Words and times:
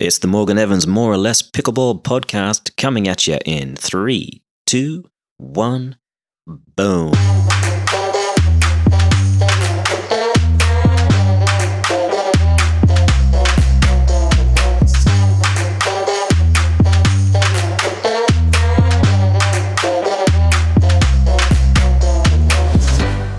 It's 0.00 0.18
the 0.18 0.28
Morgan 0.28 0.58
Evans 0.58 0.86
More 0.86 1.12
or 1.12 1.16
Less 1.16 1.42
Pickleball 1.42 2.04
podcast 2.04 2.76
coming 2.76 3.08
at 3.08 3.26
you 3.26 3.36
in 3.44 3.74
three, 3.74 4.42
two, 4.64 5.02
one, 5.38 5.96
boom. 6.46 7.10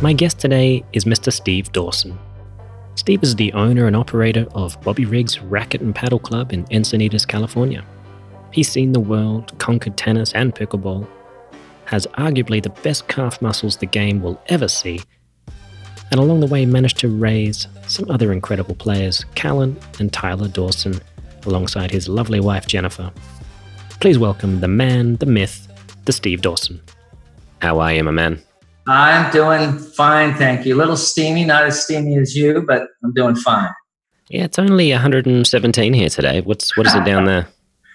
My 0.01 0.11
guest 0.11 0.39
today 0.39 0.83
is 0.91 1.05
Mr. 1.05 1.31
Steve 1.31 1.71
Dawson. 1.71 2.19
Steve 2.99 3.23
is 3.23 3.33
the 3.37 3.53
owner 3.53 3.87
and 3.87 3.95
operator 3.95 4.45
of 4.53 4.79
Bobby 4.81 5.05
Riggs 5.05 5.39
Racket 5.39 5.79
and 5.79 5.95
Paddle 5.95 6.19
Club 6.19 6.51
in 6.51 6.65
Encinitas, 6.65 7.25
California. 7.25 7.85
He's 8.51 8.69
seen 8.69 8.91
the 8.91 8.99
world, 8.99 9.57
conquered 9.57 9.95
tennis 9.95 10.33
and 10.33 10.53
pickleball, 10.53 11.07
has 11.85 12.05
arguably 12.17 12.61
the 12.61 12.71
best 12.81 13.07
calf 13.07 13.41
muscles 13.41 13.77
the 13.77 13.85
game 13.85 14.21
will 14.21 14.37
ever 14.47 14.67
see, 14.67 14.99
and 16.11 16.19
along 16.19 16.41
the 16.41 16.47
way 16.47 16.65
managed 16.65 16.97
to 16.97 17.07
raise 17.07 17.67
some 17.87 18.11
other 18.11 18.33
incredible 18.33 18.75
players, 18.75 19.23
Callan 19.33 19.79
and 19.99 20.11
Tyler 20.11 20.49
Dawson, 20.49 20.99
alongside 21.45 21.91
his 21.91 22.09
lovely 22.09 22.41
wife 22.41 22.67
Jennifer. 22.67 23.13
Please 24.01 24.19
welcome 24.19 24.59
the 24.59 24.67
man, 24.67 25.15
the 25.15 25.25
myth, 25.25 25.69
the 26.03 26.11
Steve 26.11 26.41
Dawson. 26.41 26.81
How 27.61 27.79
are 27.79 27.93
you, 27.93 28.03
my 28.03 28.11
man? 28.11 28.41
I'm 28.89 29.31
doing 29.31 29.77
fine, 29.77 30.33
thank 30.33 30.65
you. 30.65 30.73
A 30.73 30.77
little 30.77 30.97
steamy, 30.97 31.45
not 31.45 31.63
as 31.65 31.83
steamy 31.83 32.17
as 32.17 32.35
you, 32.35 32.63
but 32.63 32.87
I'm 33.03 33.13
doing 33.13 33.35
fine. 33.35 33.69
Yeah, 34.29 34.45
it's 34.45 34.57
only 34.57 34.91
117 34.91 35.93
here 35.93 36.09
today. 36.09 36.41
What's 36.41 36.75
what 36.75 36.87
is 36.87 36.95
it 36.95 37.05
down 37.05 37.25
there? 37.25 37.47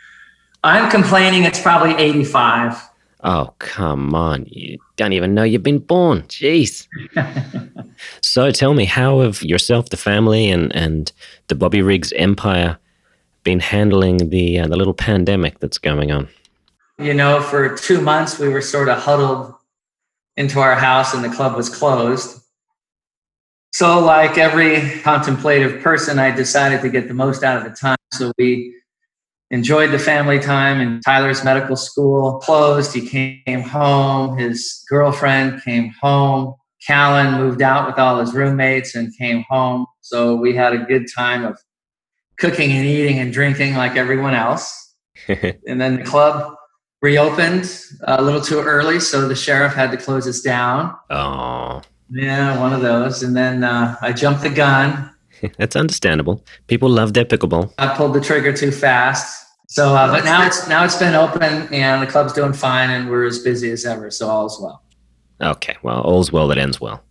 I'm 0.64 0.88
complaining 0.92 1.42
it's 1.42 1.60
probably 1.60 1.94
85. 1.94 2.80
Oh, 3.24 3.52
come 3.58 4.14
on. 4.14 4.46
You 4.48 4.78
don't 4.94 5.12
even 5.12 5.34
know 5.34 5.42
you've 5.42 5.64
been 5.64 5.80
born. 5.80 6.22
Jeez. 6.22 6.86
so 8.22 8.52
tell 8.52 8.74
me, 8.74 8.84
how 8.84 9.20
have 9.20 9.42
yourself, 9.42 9.88
the 9.88 9.96
family, 9.96 10.48
and, 10.48 10.74
and 10.76 11.10
the 11.48 11.56
Bobby 11.56 11.82
Riggs 11.82 12.12
empire 12.12 12.78
been 13.42 13.58
handling 13.58 14.30
the, 14.30 14.60
uh, 14.60 14.68
the 14.68 14.76
little 14.76 14.94
pandemic 14.94 15.58
that's 15.58 15.78
going 15.78 16.12
on? 16.12 16.28
You 16.98 17.14
know, 17.14 17.40
for 17.40 17.74
two 17.76 18.00
months, 18.00 18.38
we 18.38 18.48
were 18.48 18.62
sort 18.62 18.88
of 18.88 18.98
huddled 18.98 19.54
into 20.36 20.60
our 20.60 20.74
house 20.74 21.14
and 21.14 21.24
the 21.24 21.28
club 21.28 21.56
was 21.56 21.68
closed. 21.68 22.40
So, 23.72 23.98
like 23.98 24.38
every 24.38 25.00
contemplative 25.00 25.82
person, 25.82 26.18
I 26.20 26.30
decided 26.30 26.80
to 26.82 26.88
get 26.88 27.08
the 27.08 27.14
most 27.14 27.42
out 27.42 27.56
of 27.56 27.64
the 27.64 27.76
time. 27.76 27.96
So, 28.12 28.32
we 28.38 28.72
enjoyed 29.50 29.90
the 29.90 29.98
family 29.98 30.38
time, 30.38 30.80
and 30.80 31.02
Tyler's 31.04 31.42
medical 31.42 31.74
school 31.74 32.38
closed. 32.38 32.94
He 32.94 33.08
came 33.44 33.62
home. 33.62 34.38
His 34.38 34.84
girlfriend 34.88 35.62
came 35.64 35.92
home. 36.00 36.54
Callan 36.86 37.40
moved 37.40 37.62
out 37.62 37.88
with 37.88 37.98
all 37.98 38.20
his 38.20 38.32
roommates 38.32 38.94
and 38.94 39.12
came 39.18 39.44
home. 39.48 39.86
So, 40.02 40.36
we 40.36 40.54
had 40.54 40.72
a 40.72 40.78
good 40.78 41.06
time 41.12 41.44
of 41.44 41.58
cooking 42.38 42.70
and 42.70 42.86
eating 42.86 43.18
and 43.18 43.32
drinking 43.32 43.74
like 43.74 43.96
everyone 43.96 44.34
else. 44.34 44.94
and 45.28 45.80
then 45.80 45.96
the 45.96 46.04
club 46.04 46.54
reopened 47.04 47.70
a 48.04 48.22
little 48.22 48.40
too 48.40 48.60
early, 48.60 48.98
so 48.98 49.28
the 49.28 49.34
sheriff 49.36 49.74
had 49.74 49.90
to 49.90 49.98
close 49.98 50.26
us 50.26 50.40
down. 50.40 50.96
Oh. 51.10 51.82
Yeah, 52.10 52.58
one 52.58 52.72
of 52.72 52.80
those. 52.80 53.22
And 53.22 53.36
then 53.36 53.62
uh, 53.62 53.96
I 54.00 54.12
jumped 54.12 54.40
the 54.42 54.48
gun. 54.48 55.10
That's 55.58 55.76
understandable. 55.76 56.42
People 56.66 56.88
love 56.88 57.12
their 57.12 57.26
pickleball. 57.26 57.74
I 57.76 57.94
pulled 57.94 58.14
the 58.14 58.22
trigger 58.22 58.54
too 58.54 58.70
fast. 58.70 59.42
So, 59.68 59.94
uh, 59.94 60.10
but 60.10 60.24
now 60.24 60.46
it's 60.46 60.68
now 60.68 60.84
it's 60.84 60.96
been 60.96 61.14
open 61.14 61.42
and 61.74 62.00
the 62.02 62.06
club's 62.06 62.32
doing 62.32 62.52
fine 62.52 62.90
and 62.90 63.10
we're 63.10 63.26
as 63.26 63.40
busy 63.40 63.70
as 63.70 63.84
ever. 63.84 64.10
So 64.10 64.28
all's 64.28 64.60
well. 64.60 64.82
Okay, 65.40 65.76
well, 65.82 66.00
all's 66.02 66.32
well 66.32 66.48
that 66.48 66.58
ends 66.58 66.80
well. 66.80 67.02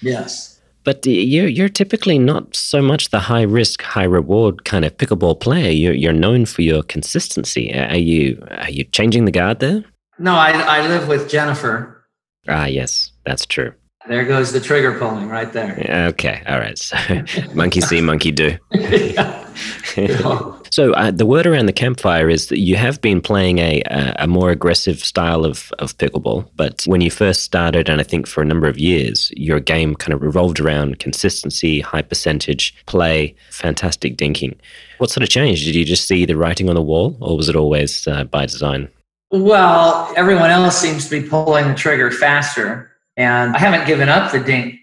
Yes. 0.00 0.51
But 0.84 1.06
you're 1.06 1.48
you're 1.48 1.68
typically 1.68 2.18
not 2.18 2.56
so 2.56 2.82
much 2.82 3.10
the 3.10 3.20
high 3.20 3.42
risk, 3.42 3.82
high 3.82 4.04
reward 4.04 4.64
kind 4.64 4.84
of 4.84 4.96
pickleball 4.96 5.40
player. 5.40 5.70
You're 5.70 5.94
you're 5.94 6.12
known 6.12 6.46
for 6.46 6.62
your 6.62 6.82
consistency. 6.82 7.72
Are 7.72 7.96
you 7.96 8.42
are 8.50 8.70
you 8.70 8.84
changing 8.84 9.24
the 9.24 9.30
guard 9.30 9.60
there? 9.60 9.84
No, 10.18 10.34
I 10.34 10.52
I 10.52 10.86
live 10.86 11.08
with 11.08 11.28
Jennifer. 11.30 12.04
Ah, 12.48 12.66
yes, 12.66 13.12
that's 13.24 13.46
true. 13.46 13.72
There 14.08 14.24
goes 14.24 14.50
the 14.52 14.60
trigger 14.60 14.98
pulling 14.98 15.28
right 15.28 15.52
there. 15.52 16.08
Okay, 16.08 16.42
all 16.48 16.58
right. 16.58 16.76
So, 16.76 16.96
monkey 17.54 17.80
see, 17.80 18.00
monkey 18.00 18.32
do. 18.32 18.58
so 20.72 20.94
uh, 20.94 21.10
the 21.10 21.26
word 21.26 21.46
around 21.46 21.66
the 21.66 21.72
campfire 21.72 22.30
is 22.30 22.46
that 22.46 22.58
you 22.58 22.76
have 22.76 22.98
been 23.02 23.20
playing 23.20 23.58
a, 23.58 23.82
a 24.18 24.26
more 24.26 24.50
aggressive 24.50 25.00
style 25.00 25.44
of, 25.44 25.70
of 25.78 25.98
pickleball, 25.98 26.48
but 26.56 26.82
when 26.86 27.02
you 27.02 27.10
first 27.10 27.42
started, 27.42 27.90
and 27.90 28.00
I 28.00 28.04
think 28.04 28.26
for 28.26 28.40
a 28.40 28.46
number 28.46 28.66
of 28.66 28.78
years, 28.78 29.30
your 29.36 29.60
game 29.60 29.94
kind 29.94 30.14
of 30.14 30.22
revolved 30.22 30.60
around 30.60 30.98
consistency, 30.98 31.80
high 31.80 32.00
percentage 32.00 32.74
play, 32.86 33.34
fantastic 33.50 34.16
dinking. 34.16 34.56
What 34.96 35.10
sort 35.10 35.22
of 35.22 35.28
changed? 35.28 35.66
Did 35.66 35.74
you 35.74 35.84
just 35.84 36.08
see 36.08 36.24
the 36.24 36.38
writing 36.38 36.70
on 36.70 36.74
the 36.74 36.80
wall, 36.80 37.18
or 37.20 37.36
was 37.36 37.50
it 37.50 37.56
always 37.56 38.08
uh, 38.08 38.24
by 38.24 38.46
design? 38.46 38.88
Well, 39.30 40.10
everyone 40.16 40.48
else 40.48 40.78
seems 40.78 41.06
to 41.10 41.20
be 41.20 41.28
pulling 41.28 41.68
the 41.68 41.74
trigger 41.74 42.10
faster, 42.10 42.92
and 43.18 43.54
I 43.54 43.58
haven't 43.58 43.86
given 43.86 44.08
up 44.08 44.32
the 44.32 44.40
dink 44.40 44.76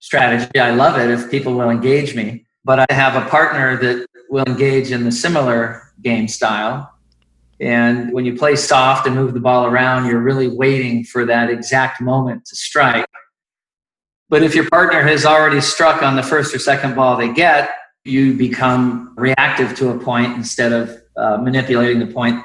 strategy. 0.00 0.60
I 0.60 0.72
love 0.72 0.98
it 0.98 1.08
if 1.08 1.30
people 1.30 1.54
will 1.54 1.70
engage 1.70 2.14
me 2.14 2.44
but 2.64 2.78
I 2.78 2.94
have 2.94 3.20
a 3.20 3.28
partner 3.28 3.76
that 3.76 4.06
will 4.32 4.44
engage 4.46 4.90
in 4.90 5.04
the 5.04 5.12
similar 5.12 5.92
game 6.00 6.26
style. 6.26 6.90
And 7.60 8.10
when 8.14 8.24
you 8.24 8.34
play 8.34 8.56
soft 8.56 9.06
and 9.06 9.14
move 9.14 9.34
the 9.34 9.40
ball 9.40 9.66
around, 9.66 10.06
you're 10.06 10.22
really 10.22 10.48
waiting 10.48 11.04
for 11.04 11.26
that 11.26 11.50
exact 11.50 12.00
moment 12.00 12.46
to 12.46 12.56
strike. 12.56 13.04
But 14.30 14.42
if 14.42 14.54
your 14.54 14.68
partner 14.70 15.02
has 15.02 15.26
already 15.26 15.60
struck 15.60 16.02
on 16.02 16.16
the 16.16 16.22
first 16.22 16.54
or 16.54 16.58
second 16.58 16.96
ball 16.96 17.18
they 17.18 17.30
get, 17.30 17.72
you 18.04 18.32
become 18.32 19.12
reactive 19.18 19.76
to 19.76 19.90
a 19.90 19.98
point 19.98 20.34
instead 20.34 20.72
of 20.72 20.98
uh, 21.14 21.36
manipulating 21.36 21.98
the 21.98 22.10
point 22.10 22.42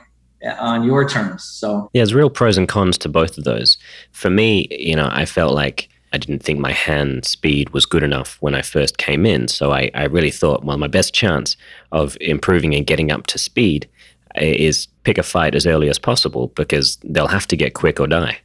on 0.60 0.84
your 0.84 1.08
terms. 1.08 1.46
So, 1.46 1.90
yeah, 1.94 2.02
there's 2.02 2.14
real 2.14 2.30
pros 2.30 2.58
and 2.58 2.68
cons 2.68 2.98
to 2.98 3.10
both 3.10 3.38
of 3.38 3.46
those. 3.46 3.78
For 4.12 4.30
me, 4.30 4.68
you 4.72 4.96
know, 4.96 5.08
I 5.10 5.24
felt 5.24 5.54
like 5.54 5.88
I 6.14 6.18
didn't 6.18 6.44
think 6.44 6.60
my 6.60 6.72
hand 6.72 7.26
speed 7.26 7.72
was 7.72 7.86
good 7.86 8.04
enough 8.04 8.38
when 8.40 8.56
I 8.56 8.62
first 8.62 8.98
came 8.98 9.26
in. 9.26 9.48
So 9.48 9.74
I, 9.74 9.92
I 9.94 10.06
really 10.06 10.32
thought, 10.32 10.64
well, 10.64 10.78
my 10.78 10.88
best 10.88 11.14
chance 11.14 11.58
of 11.92 12.18
improving 12.22 12.74
and 12.74 12.88
getting 12.88 13.12
up 13.12 13.28
to 13.28 13.38
speed 13.38 13.90
is 14.36 14.88
pick 15.04 15.18
a 15.18 15.24
fight 15.24 15.56
as 15.56 15.66
early 15.66 15.90
as 15.90 16.00
possible 16.00 16.48
because 16.50 16.98
they'll 17.04 17.28
have 17.28 17.48
to 17.48 17.58
get 17.58 17.74
quick 17.74 18.00
or 18.00 18.08
die. 18.08 18.40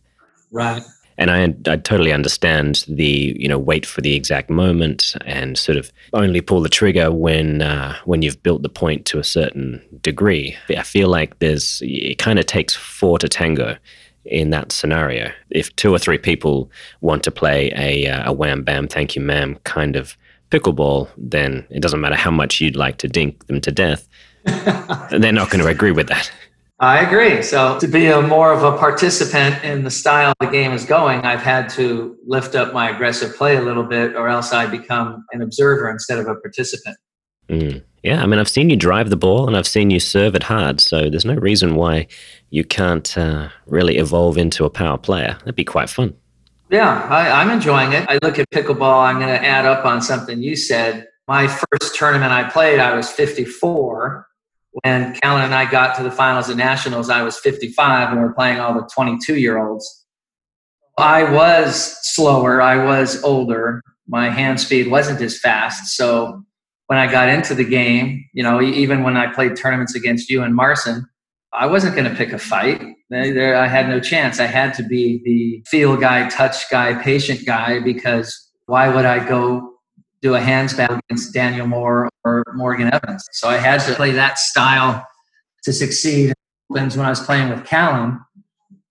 Right. 0.50 0.82
And 1.18 1.30
I, 1.30 1.54
I 1.70 1.76
totally 1.76 2.12
understand 2.12 2.84
the 2.88 3.36
you 3.38 3.46
know 3.46 3.58
wait 3.58 3.84
for 3.84 4.00
the 4.00 4.14
exact 4.14 4.48
moment 4.48 5.14
and 5.26 5.58
sort 5.58 5.76
of 5.76 5.92
only 6.14 6.40
pull 6.40 6.62
the 6.62 6.70
trigger 6.70 7.12
when 7.12 7.62
uh, 7.62 7.96
when 8.06 8.22
you've 8.22 8.42
built 8.42 8.62
the 8.62 8.68
point 8.70 9.04
to 9.06 9.18
a 9.18 9.24
certain 9.24 9.82
degree. 10.00 10.56
I 10.70 10.82
feel 10.82 11.08
like 11.08 11.38
there's 11.38 11.80
it 11.84 12.18
kind 12.18 12.38
of 12.38 12.46
takes 12.46 12.74
four 12.74 13.18
to 13.18 13.28
tango, 13.28 13.76
in 14.24 14.50
that 14.50 14.72
scenario. 14.72 15.32
If 15.50 15.74
two 15.76 15.92
or 15.92 15.98
three 15.98 16.18
people 16.18 16.70
want 17.00 17.22
to 17.24 17.30
play 17.30 17.72
a, 17.74 18.08
uh, 18.08 18.30
a 18.30 18.32
wham 18.32 18.62
bam, 18.62 18.88
thank 18.88 19.16
you 19.16 19.22
ma'am 19.22 19.58
kind 19.64 19.96
of 19.96 20.16
pickleball, 20.50 21.08
then 21.16 21.66
it 21.70 21.80
doesn't 21.80 22.00
matter 22.00 22.14
how 22.14 22.30
much 22.30 22.60
you'd 22.60 22.76
like 22.76 22.98
to 22.98 23.08
dink 23.08 23.46
them 23.46 23.60
to 23.60 23.72
death. 23.72 24.08
they're 25.10 25.32
not 25.32 25.50
going 25.50 25.62
to 25.62 25.68
agree 25.68 25.92
with 25.92 26.08
that. 26.08 26.30
I 26.82 26.98
agree. 26.98 27.42
So 27.42 27.78
to 27.78 27.86
be 27.86 28.06
a 28.06 28.20
more 28.20 28.52
of 28.52 28.64
a 28.64 28.76
participant 28.76 29.62
in 29.62 29.84
the 29.84 29.90
style 29.90 30.34
the 30.40 30.48
game 30.48 30.72
is 30.72 30.84
going, 30.84 31.20
I've 31.20 31.40
had 31.40 31.68
to 31.70 32.16
lift 32.26 32.56
up 32.56 32.74
my 32.74 32.90
aggressive 32.90 33.36
play 33.36 33.56
a 33.56 33.62
little 33.62 33.84
bit, 33.84 34.16
or 34.16 34.28
else 34.28 34.52
I 34.52 34.66
become 34.66 35.24
an 35.32 35.42
observer 35.42 35.88
instead 35.88 36.18
of 36.18 36.26
a 36.26 36.34
participant. 36.34 36.96
Mm. 37.48 37.82
Yeah, 38.02 38.20
I 38.20 38.26
mean, 38.26 38.40
I've 38.40 38.48
seen 38.48 38.68
you 38.68 38.76
drive 38.76 39.10
the 39.10 39.16
ball 39.16 39.46
and 39.46 39.56
I've 39.56 39.66
seen 39.66 39.90
you 39.90 40.00
serve 40.00 40.34
it 40.34 40.42
hard, 40.42 40.80
so 40.80 41.08
there's 41.08 41.24
no 41.24 41.34
reason 41.34 41.76
why 41.76 42.08
you 42.50 42.64
can't 42.64 43.16
uh, 43.16 43.48
really 43.66 43.98
evolve 43.98 44.36
into 44.36 44.64
a 44.64 44.70
power 44.70 44.98
player. 44.98 45.36
That'd 45.40 45.54
be 45.54 45.64
quite 45.64 45.88
fun. 45.88 46.14
Yeah, 46.68 47.06
I, 47.10 47.42
am 47.42 47.50
enjoying 47.50 47.92
it. 47.92 48.06
I 48.08 48.18
look 48.22 48.38
at 48.38 48.50
pickleball, 48.50 49.04
I'm 49.04 49.18
going 49.18 49.28
to 49.28 49.44
add 49.44 49.66
up 49.66 49.84
on 49.84 50.02
something 50.02 50.42
you 50.42 50.56
said. 50.56 51.06
My 51.28 51.46
first 51.46 51.94
tournament 51.94 52.32
I 52.32 52.48
played, 52.48 52.80
I 52.80 52.96
was 52.96 53.10
54. 53.10 54.26
When 54.82 55.14
Callan 55.16 55.44
and 55.44 55.54
I 55.54 55.70
got 55.70 55.94
to 55.96 56.02
the 56.02 56.10
finals 56.10 56.48
of 56.48 56.56
nationals, 56.56 57.10
I 57.10 57.22
was 57.22 57.38
55, 57.38 58.08
and 58.08 58.20
we 58.20 58.24
we're 58.24 58.32
playing 58.32 58.58
all 58.58 58.74
the 58.74 58.88
22 58.92 59.36
year 59.36 59.58
olds. 59.58 60.06
I 60.98 61.24
was 61.30 61.96
slower, 62.14 62.60
I 62.60 62.84
was 62.84 63.22
older. 63.22 63.82
My 64.08 64.30
hand 64.30 64.58
speed 64.58 64.90
wasn't 64.90 65.20
as 65.20 65.38
fast. 65.38 65.94
So 65.96 66.42
when 66.86 66.98
I 66.98 67.10
got 67.10 67.28
into 67.28 67.54
the 67.54 67.64
game, 67.64 68.24
you 68.32 68.42
know, 68.42 68.60
even 68.60 69.02
when 69.02 69.16
I 69.16 69.32
played 69.32 69.56
tournaments 69.56 69.94
against 69.94 70.28
you 70.28 70.42
and 70.42 70.54
Marson, 70.54 71.06
I 71.52 71.66
wasn't 71.66 71.94
going 71.94 72.08
to 72.10 72.16
pick 72.16 72.32
a 72.32 72.38
fight. 72.38 72.82
There, 73.10 73.56
I 73.56 73.66
had 73.66 73.88
no 73.88 74.00
chance. 74.00 74.40
I 74.40 74.46
had 74.46 74.74
to 74.74 74.82
be 74.82 75.20
the 75.24 75.68
feel 75.68 75.96
guy, 75.96 76.28
touch 76.28 76.70
guy, 76.70 76.94
patient 77.02 77.44
guy 77.44 77.80
because 77.80 78.50
why 78.66 78.94
would 78.94 79.04
I 79.04 79.26
go 79.26 79.72
do 80.22 80.34
a 80.34 80.40
hands 80.40 80.72
battle 80.72 81.00
against 81.10 81.34
Daniel 81.34 81.66
Moore 81.66 82.08
or 82.24 82.44
Morgan 82.54 82.92
Evans. 82.92 83.28
So 83.32 83.48
I 83.48 83.56
had 83.56 83.80
to 83.80 83.94
play 83.94 84.12
that 84.12 84.38
style 84.38 85.04
to 85.64 85.72
succeed. 85.72 86.32
When 86.68 86.90
I 87.00 87.10
was 87.10 87.20
playing 87.20 87.50
with 87.50 87.66
Callan, 87.66 88.18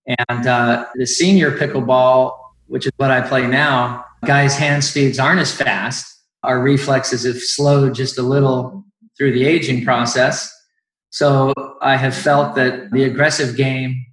and 0.05 0.45
uh, 0.45 0.85
the 0.95 1.07
senior 1.07 1.57
pickleball, 1.57 2.37
which 2.67 2.85
is 2.85 2.91
what 2.97 3.09
I 3.09 3.21
play 3.21 3.47
now, 3.47 4.05
guys' 4.23 4.55
hand 4.55 4.83
speeds 4.83 5.17
aren't 5.17 5.39
as 5.39 5.51
fast. 5.51 6.20
Our 6.43 6.59
reflexes 6.59 7.25
have 7.25 7.39
slowed 7.39 7.95
just 7.95 8.17
a 8.17 8.23
little 8.23 8.85
through 9.17 9.33
the 9.33 9.45
aging 9.45 9.83
process. 9.85 10.51
So 11.09 11.53
I 11.81 11.97
have 11.97 12.15
felt 12.15 12.55
that 12.55 12.91
the 12.91 13.03
aggressive 13.03 13.55
game 13.57 14.05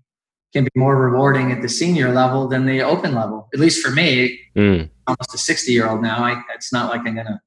can 0.53 0.65
be 0.65 0.71
more 0.75 0.97
rewarding 0.97 1.53
at 1.53 1.63
the 1.63 1.69
senior 1.69 2.13
level 2.13 2.49
than 2.49 2.67
the 2.67 2.83
open 2.83 3.15
level. 3.15 3.49
At 3.55 3.61
least 3.61 3.85
for 3.85 3.93
me, 3.93 4.39
mm. 4.57 4.89
almost 5.07 5.35
a 5.35 5.39
60 5.39 5.73
year 5.73 5.89
old 5.89 6.03
now. 6.03 6.25
I, 6.25 6.43
it's 6.55 6.73
not 6.73 6.91
like 6.91 7.01
I'm 7.07 7.15
going 7.15 7.27
to 7.27 7.41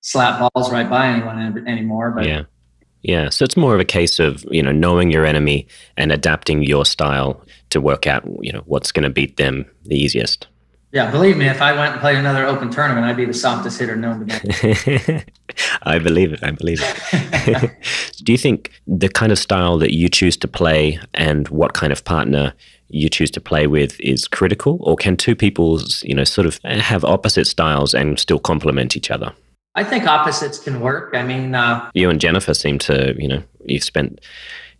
slap 0.00 0.38
balls 0.54 0.70
right 0.70 0.88
by 0.88 1.06
anyone 1.08 1.66
anymore. 1.66 2.10
But 2.10 2.26
yeah. 2.26 2.44
Yeah, 3.02 3.28
so 3.28 3.44
it's 3.44 3.56
more 3.56 3.74
of 3.74 3.80
a 3.80 3.84
case 3.84 4.18
of 4.18 4.44
you 4.50 4.60
know 4.62 4.72
knowing 4.72 5.12
your 5.12 5.24
enemy 5.24 5.68
and 5.96 6.10
adapting 6.10 6.64
your 6.64 6.84
style 6.84 7.40
to 7.70 7.80
work 7.80 8.08
out 8.08 8.28
you 8.40 8.52
know 8.52 8.62
what's 8.66 8.90
going 8.90 9.04
to 9.04 9.10
beat 9.10 9.36
them 9.36 9.64
the 9.84 9.96
easiest. 9.96 10.48
Yeah, 10.90 11.10
believe 11.10 11.36
me, 11.36 11.46
if 11.46 11.60
I 11.60 11.76
went 11.76 11.92
and 11.92 12.00
played 12.00 12.16
another 12.16 12.46
open 12.46 12.70
tournament, 12.70 13.04
I'd 13.04 13.16
be 13.16 13.26
the 13.26 13.34
softest 13.34 13.78
hitter 13.78 13.94
known 13.94 14.26
to 14.26 15.06
man. 15.06 15.24
I 15.82 15.98
believe 15.98 16.32
it. 16.32 16.42
I 16.42 16.50
believe 16.50 16.80
it. 16.82 17.72
Do 18.24 18.32
you 18.32 18.38
think 18.38 18.70
the 18.86 19.10
kind 19.10 19.30
of 19.30 19.38
style 19.38 19.76
that 19.78 19.92
you 19.92 20.08
choose 20.08 20.36
to 20.38 20.48
play 20.48 20.98
and 21.12 21.46
what 21.48 21.74
kind 21.74 21.92
of 21.92 22.04
partner 22.04 22.54
you 22.88 23.10
choose 23.10 23.30
to 23.32 23.40
play 23.40 23.66
with 23.66 24.00
is 24.00 24.26
critical, 24.26 24.78
or 24.80 24.96
can 24.96 25.16
two 25.16 25.36
people, 25.36 25.80
you 26.02 26.14
know, 26.14 26.24
sort 26.24 26.46
of 26.46 26.58
have 26.64 27.04
opposite 27.04 27.46
styles 27.46 27.92
and 27.92 28.18
still 28.18 28.38
complement 28.38 28.96
each 28.96 29.10
other? 29.10 29.32
I 29.74 29.84
think 29.84 30.06
opposites 30.06 30.58
can 30.58 30.80
work. 30.80 31.14
I 31.14 31.22
mean, 31.22 31.54
uh, 31.54 31.90
you 31.92 32.08
and 32.08 32.18
Jennifer 32.18 32.54
seem 32.54 32.78
to, 32.80 33.14
you 33.18 33.28
know, 33.28 33.42
you've 33.66 33.84
spent 33.84 34.20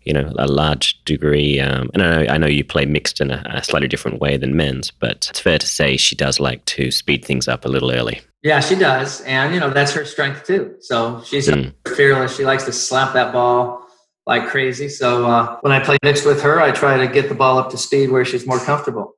you 0.08 0.14
know 0.14 0.32
a 0.38 0.46
large 0.46 1.04
degree. 1.04 1.60
Um, 1.60 1.90
and 1.92 2.02
I 2.02 2.08
know, 2.08 2.32
I 2.32 2.38
know 2.38 2.46
you 2.46 2.64
play 2.64 2.86
mixed 2.86 3.20
in 3.20 3.30
a, 3.30 3.42
a, 3.44 3.62
slightly 3.62 3.88
different 3.88 4.22
way 4.22 4.38
than 4.38 4.56
men's, 4.56 4.90
but 4.90 5.28
it's 5.28 5.40
fair 5.40 5.58
to 5.58 5.66
say 5.66 5.98
she 5.98 6.16
does 6.16 6.40
like 6.40 6.64
to 6.64 6.90
speed 6.90 7.26
things 7.26 7.46
up 7.46 7.66
a 7.66 7.68
little 7.68 7.92
early. 7.92 8.22
Yeah, 8.42 8.60
she 8.60 8.74
does, 8.74 9.20
and 9.22 9.52
you 9.52 9.60
know 9.60 9.68
that's 9.68 9.92
her 9.92 10.06
strength 10.06 10.46
too. 10.46 10.76
So 10.80 11.22
she's 11.26 11.46
mm. 11.48 11.74
fearless. 11.94 12.34
She 12.34 12.46
likes 12.46 12.64
to 12.64 12.72
slap 12.72 13.12
that 13.12 13.34
ball 13.34 13.86
like 14.26 14.48
crazy. 14.48 14.88
So 14.88 15.26
uh, 15.26 15.58
when 15.60 15.72
I 15.72 15.80
play 15.80 15.98
mixed 16.02 16.24
with 16.24 16.40
her, 16.40 16.58
I 16.58 16.70
try 16.70 16.96
to 16.96 17.12
get 17.12 17.28
the 17.28 17.34
ball 17.34 17.58
up 17.58 17.70
to 17.70 17.76
speed 17.76 18.10
where 18.10 18.24
she's 18.24 18.46
more 18.46 18.60
comfortable. 18.60 19.14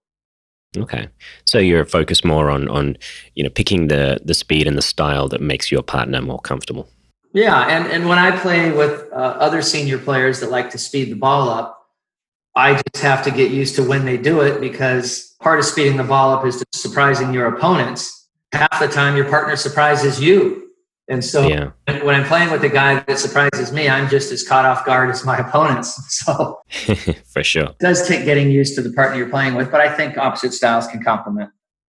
Okay, 0.77 1.09
so 1.45 1.59
you're 1.59 1.85
focused 1.85 2.25
more 2.25 2.51
on 2.51 2.67
on 2.69 2.97
you 3.37 3.45
know 3.45 3.51
picking 3.51 3.87
the 3.87 4.21
the 4.25 4.35
speed 4.35 4.67
and 4.67 4.77
the 4.77 4.83
style 4.83 5.29
that 5.29 5.41
makes 5.41 5.71
your 5.71 5.85
partner 5.85 6.21
more 6.21 6.41
comfortable. 6.41 6.89
Yeah, 7.33 7.67
and 7.69 7.87
and 7.87 8.09
when 8.09 8.19
I 8.19 8.37
play 8.37 8.73
with 8.73 9.09
uh, 9.13 9.17
other 9.17 9.63
senior 9.63 9.99
players 9.99 10.41
that 10.41 10.51
like 10.51 10.71
to 10.71 10.79
speed 10.79 11.11
the 11.11 11.17
ball 11.17 11.49
up, 11.49 11.87
I 12.57 12.75
just 12.75 13.03
have 13.03 13.23
to 13.25 13.31
get 13.31 13.51
used 13.51 13.77
to 13.77 13.85
when 13.85 14.05
they 14.05 14.17
do 14.17 14.41
it 14.41 14.61
because 14.61 15.37
part 15.41 15.59
of 15.59 15.65
speeding 15.65 15.97
the 15.97 16.05
ball 16.05 16.33
up 16.33 16.45
is 16.45 16.63
surprising 16.73 17.33
your 17.33 17.47
opponents. 17.47 18.29
Half 18.53 18.81
the 18.81 18.89
time, 18.89 19.17
your 19.17 19.29
partner 19.29 19.55
surprises 19.55 20.21
you, 20.21 20.71
and 21.09 21.25
so 21.25 21.47
yeah. 21.47 21.71
when 22.03 22.17
I'm 22.17 22.25
playing 22.25 22.51
with 22.51 22.65
a 22.65 22.69
guy 22.69 23.01
that 23.01 23.19
surprises 23.19 23.73
me, 23.73 23.89
I'm 23.89 24.09
just 24.09 24.33
as 24.33 24.43
caught 24.43 24.65
off 24.65 24.85
guard 24.85 25.11
as 25.11 25.25
my 25.25 25.39
opponents. 25.47 25.97
So 26.25 26.61
for 27.33 27.45
sure, 27.45 27.65
it 27.65 27.79
does 27.79 28.09
take 28.09 28.25
getting 28.25 28.51
used 28.51 28.75
to 28.75 28.83
the 28.83 28.93
partner 28.93 29.19
you're 29.19 29.29
playing 29.29 29.55
with, 29.55 29.71
but 29.71 29.81
I 29.81 29.95
think 29.95 30.19
opposite 30.19 30.53
styles 30.53 30.89
can 30.89 31.03
complement. 31.03 31.51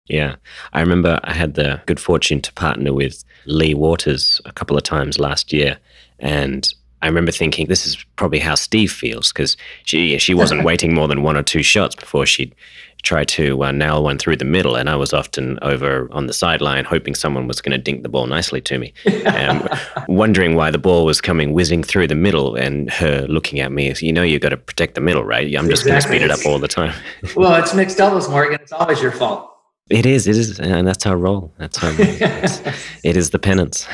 Yeah. 0.07 0.35
I 0.73 0.81
remember 0.81 1.19
I 1.23 1.33
had 1.33 1.55
the 1.55 1.81
good 1.85 1.99
fortune 1.99 2.41
to 2.41 2.53
partner 2.53 2.93
with 2.93 3.23
Leigh 3.47 3.73
Waters 3.73 4.41
a 4.45 4.51
couple 4.51 4.77
of 4.77 4.83
times 4.83 5.19
last 5.19 5.51
year. 5.51 5.77
And 6.19 6.71
I 7.01 7.07
remember 7.07 7.31
thinking, 7.31 7.67
this 7.67 7.85
is 7.85 8.03
probably 8.15 8.39
how 8.39 8.55
Steve 8.55 8.91
feels 8.91 9.31
because 9.31 9.55
she, 9.85 10.17
she 10.17 10.33
wasn't 10.33 10.63
waiting 10.65 10.93
more 10.93 11.07
than 11.07 11.23
one 11.23 11.37
or 11.37 11.43
two 11.43 11.63
shots 11.63 11.95
before 11.95 12.25
she'd 12.25 12.55
try 13.03 13.23
to 13.23 13.63
uh, 13.63 13.71
nail 13.71 14.03
one 14.03 14.17
through 14.17 14.35
the 14.35 14.45
middle. 14.45 14.75
And 14.75 14.89
I 14.89 14.95
was 14.95 15.13
often 15.13 15.59
over 15.61 16.09
on 16.11 16.25
the 16.27 16.33
sideline 16.33 16.83
hoping 16.83 17.13
someone 17.13 17.47
was 17.47 17.61
going 17.61 17.71
to 17.71 17.77
dink 17.77 18.01
the 18.01 18.09
ball 18.09 18.25
nicely 18.25 18.59
to 18.61 18.79
me, 18.79 18.93
um, 19.27 19.67
wondering 20.07 20.55
why 20.55 20.71
the 20.71 20.79
ball 20.79 21.05
was 21.05 21.21
coming 21.21 21.53
whizzing 21.53 21.83
through 21.83 22.07
the 22.07 22.15
middle 22.15 22.55
and 22.55 22.89
her 22.89 23.25
looking 23.27 23.59
at 23.59 23.71
me, 23.71 23.93
you 23.99 24.11
know, 24.11 24.23
you've 24.23 24.41
got 24.41 24.49
to 24.49 24.57
protect 24.57 24.95
the 24.95 25.01
middle, 25.01 25.23
right? 25.23 25.45
I'm 25.55 25.69
just 25.69 25.83
exactly. 25.85 26.17
going 26.17 26.29
to 26.29 26.35
speed 26.35 26.45
it 26.45 26.47
up 26.47 26.51
all 26.51 26.59
the 26.59 26.67
time. 26.67 26.93
well, 27.35 27.55
it's 27.55 27.73
mixed 27.73 27.97
doubles, 27.97 28.27
Morgan. 28.27 28.59
It's 28.61 28.71
always 28.71 29.01
your 29.01 29.11
fault. 29.11 29.56
It 29.89 30.05
is, 30.05 30.27
it 30.27 30.35
is, 30.35 30.59
and 30.59 30.85
that's 30.85 31.05
our 31.05 31.15
role. 31.15 31.53
That's 31.57 31.81
our 31.81 31.91
role. 31.91 32.07
it 33.03 33.15
is 33.15 33.29
the 33.29 33.39
penance. 33.39 33.87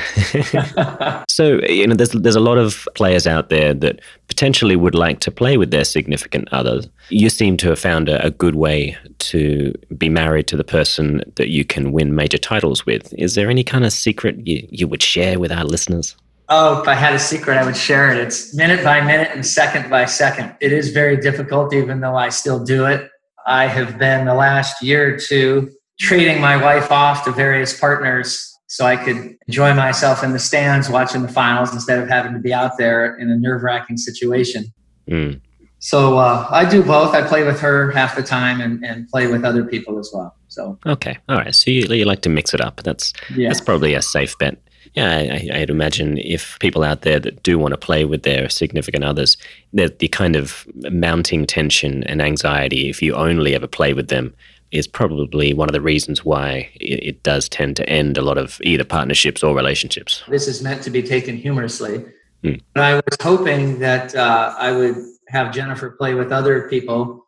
so 1.28 1.60
you 1.68 1.86
know, 1.86 1.94
there's 1.94 2.10
there's 2.10 2.34
a 2.34 2.40
lot 2.40 2.58
of 2.58 2.88
players 2.96 3.28
out 3.28 3.48
there 3.48 3.72
that 3.74 4.00
potentially 4.26 4.74
would 4.74 4.96
like 4.96 5.20
to 5.20 5.30
play 5.30 5.56
with 5.56 5.70
their 5.70 5.84
significant 5.84 6.48
others. 6.50 6.88
You 7.10 7.30
seem 7.30 7.56
to 7.58 7.68
have 7.68 7.78
found 7.78 8.08
a, 8.08 8.26
a 8.26 8.30
good 8.30 8.56
way 8.56 8.96
to 9.20 9.72
be 9.96 10.08
married 10.08 10.48
to 10.48 10.56
the 10.56 10.64
person 10.64 11.22
that 11.36 11.50
you 11.50 11.64
can 11.64 11.92
win 11.92 12.16
major 12.16 12.38
titles 12.38 12.84
with. 12.84 13.14
Is 13.14 13.36
there 13.36 13.48
any 13.48 13.62
kind 13.62 13.84
of 13.84 13.92
secret 13.92 14.44
you, 14.44 14.66
you 14.70 14.88
would 14.88 15.02
share 15.02 15.38
with 15.38 15.52
our 15.52 15.64
listeners? 15.64 16.16
Oh, 16.48 16.82
if 16.82 16.88
I 16.88 16.94
had 16.94 17.14
a 17.14 17.20
secret, 17.20 17.56
I 17.56 17.64
would 17.64 17.76
share 17.76 18.12
it. 18.12 18.18
It's 18.18 18.54
minute 18.54 18.82
by 18.84 19.00
minute 19.00 19.30
and 19.32 19.46
second 19.46 19.88
by 19.88 20.06
second. 20.06 20.56
It 20.60 20.72
is 20.72 20.90
very 20.90 21.16
difficult, 21.16 21.72
even 21.72 22.00
though 22.00 22.16
I 22.16 22.30
still 22.30 22.62
do 22.62 22.84
it. 22.84 23.08
I 23.46 23.66
have 23.66 23.98
been 23.98 24.24
the 24.24 24.34
last 24.34 24.82
year 24.82 25.14
or 25.14 25.18
two 25.18 25.70
trading 25.98 26.40
my 26.40 26.56
wife 26.56 26.90
off 26.90 27.24
to 27.24 27.32
various 27.32 27.78
partners 27.78 28.50
so 28.66 28.84
I 28.84 28.96
could 28.96 29.36
enjoy 29.46 29.74
myself 29.74 30.24
in 30.24 30.32
the 30.32 30.38
stands 30.38 30.88
watching 30.88 31.22
the 31.22 31.28
finals 31.28 31.72
instead 31.72 32.00
of 32.00 32.08
having 32.08 32.32
to 32.32 32.40
be 32.40 32.52
out 32.52 32.72
there 32.78 33.16
in 33.16 33.30
a 33.30 33.36
nerve 33.36 33.62
wracking 33.62 33.96
situation. 33.96 34.64
Mm. 35.08 35.40
So 35.78 36.18
uh, 36.18 36.48
I 36.50 36.68
do 36.68 36.82
both. 36.82 37.14
I 37.14 37.22
play 37.22 37.44
with 37.44 37.60
her 37.60 37.90
half 37.90 38.16
the 38.16 38.22
time 38.22 38.60
and, 38.60 38.82
and 38.84 39.06
play 39.08 39.26
with 39.26 39.44
other 39.44 39.64
people 39.64 39.98
as 39.98 40.10
well. 40.12 40.34
So 40.48 40.78
okay, 40.86 41.18
all 41.28 41.36
right. 41.36 41.54
So 41.54 41.70
you, 41.70 41.82
you 41.94 42.04
like 42.04 42.22
to 42.22 42.30
mix 42.30 42.54
it 42.54 42.60
up. 42.60 42.82
That's 42.82 43.12
yeah. 43.36 43.48
that's 43.48 43.60
probably 43.60 43.94
a 43.94 44.00
safe 44.00 44.36
bet. 44.38 44.56
Yeah, 44.94 45.38
I, 45.52 45.58
would 45.58 45.70
imagine 45.70 46.18
if 46.18 46.56
people 46.60 46.84
out 46.84 47.02
there 47.02 47.18
that 47.18 47.42
do 47.42 47.58
want 47.58 47.72
to 47.72 47.78
play 47.78 48.04
with 48.04 48.22
their 48.22 48.48
significant 48.48 49.02
others, 49.02 49.36
the, 49.72 49.94
the 49.98 50.06
kind 50.06 50.36
of 50.36 50.66
mounting 50.90 51.46
tension 51.46 52.04
and 52.04 52.22
anxiety 52.22 52.88
if 52.88 53.02
you 53.02 53.12
only 53.14 53.56
ever 53.56 53.66
play 53.66 53.92
with 53.92 54.08
them 54.08 54.32
is 54.74 54.88
probably 54.88 55.54
one 55.54 55.68
of 55.68 55.72
the 55.72 55.80
reasons 55.80 56.24
why 56.24 56.68
it, 56.74 57.08
it, 57.08 57.22
does 57.22 57.48
tend 57.48 57.76
to 57.76 57.88
end 57.88 58.18
a 58.18 58.22
lot 58.22 58.36
of 58.36 58.60
either 58.62 58.84
partnerships 58.84 59.42
or 59.42 59.54
relationships. 59.54 60.24
This 60.28 60.48
is 60.48 60.62
meant 60.62 60.82
to 60.82 60.90
be 60.90 61.02
taken 61.02 61.36
humorously. 61.36 62.04
Hmm. 62.42 62.54
But 62.74 62.82
I 62.82 62.94
was 62.96 63.16
hoping 63.22 63.78
that 63.78 64.14
uh, 64.14 64.54
I 64.58 64.72
would 64.72 64.96
have 65.28 65.54
Jennifer 65.54 65.90
play 65.90 66.14
with 66.14 66.32
other 66.32 66.68
people. 66.68 67.24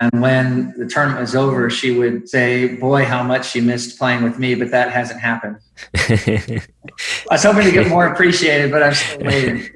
And 0.00 0.20
when 0.20 0.74
the 0.76 0.86
tournament 0.86 1.20
was 1.20 1.36
over, 1.36 1.70
she 1.70 1.96
would 1.96 2.28
say, 2.28 2.74
Boy, 2.74 3.04
how 3.04 3.22
much 3.22 3.48
she 3.48 3.60
missed 3.60 3.96
playing 3.96 4.24
with 4.24 4.38
me, 4.38 4.56
but 4.56 4.72
that 4.72 4.90
hasn't 4.90 5.20
happened. 5.20 5.58
I 5.94 6.60
was 7.30 7.44
hoping 7.44 7.64
to 7.64 7.70
get 7.70 7.88
more 7.88 8.08
appreciated, 8.08 8.72
but 8.72 8.82
I'm 8.82 8.94
still 8.94 9.24
waiting. 9.24 9.68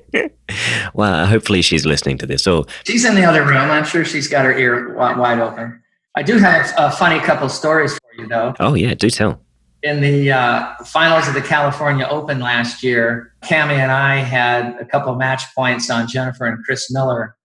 well, 0.94 1.26
hopefully 1.26 1.60
she's 1.60 1.84
listening 1.84 2.18
to 2.18 2.26
this. 2.26 2.44
So 2.44 2.66
she's 2.84 3.04
in 3.04 3.16
the 3.16 3.24
other 3.24 3.42
room. 3.42 3.56
I'm 3.56 3.84
sure 3.84 4.04
she's 4.04 4.28
got 4.28 4.44
her 4.44 4.56
ear 4.56 4.94
wide 4.94 5.40
open. 5.40 5.81
I 6.14 6.22
do 6.22 6.38
have 6.38 6.72
a 6.76 6.90
funny 6.90 7.20
couple 7.20 7.48
stories 7.48 7.94
for 7.94 8.22
you, 8.22 8.28
though. 8.28 8.54
Oh, 8.60 8.74
yeah, 8.74 8.94
do 8.94 9.08
tell. 9.08 9.40
In 9.82 10.00
the 10.00 10.30
uh, 10.30 10.74
finals 10.84 11.26
of 11.26 11.34
the 11.34 11.40
California 11.40 12.06
Open 12.08 12.38
last 12.38 12.82
year, 12.82 13.34
Cami 13.42 13.78
and 13.78 13.90
I 13.90 14.16
had 14.16 14.76
a 14.78 14.84
couple 14.84 15.14
match 15.16 15.42
points 15.54 15.90
on 15.90 16.06
Jennifer 16.06 16.44
and 16.44 16.62
Chris 16.64 16.92
Miller, 16.92 17.36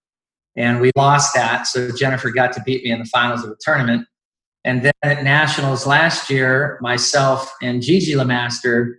and 0.54 0.80
we 0.80 0.90
lost 0.96 1.34
that. 1.34 1.66
So 1.66 1.90
Jennifer 1.96 2.30
got 2.30 2.52
to 2.52 2.62
beat 2.62 2.84
me 2.84 2.90
in 2.90 3.00
the 3.00 3.06
finals 3.06 3.42
of 3.42 3.50
the 3.50 3.56
tournament. 3.60 4.06
And 4.64 4.82
then 4.82 4.92
at 5.02 5.24
Nationals 5.24 5.86
last 5.86 6.28
year, 6.28 6.78
myself 6.82 7.52
and 7.62 7.80
Gigi 7.80 8.12
LeMaster 8.12 8.94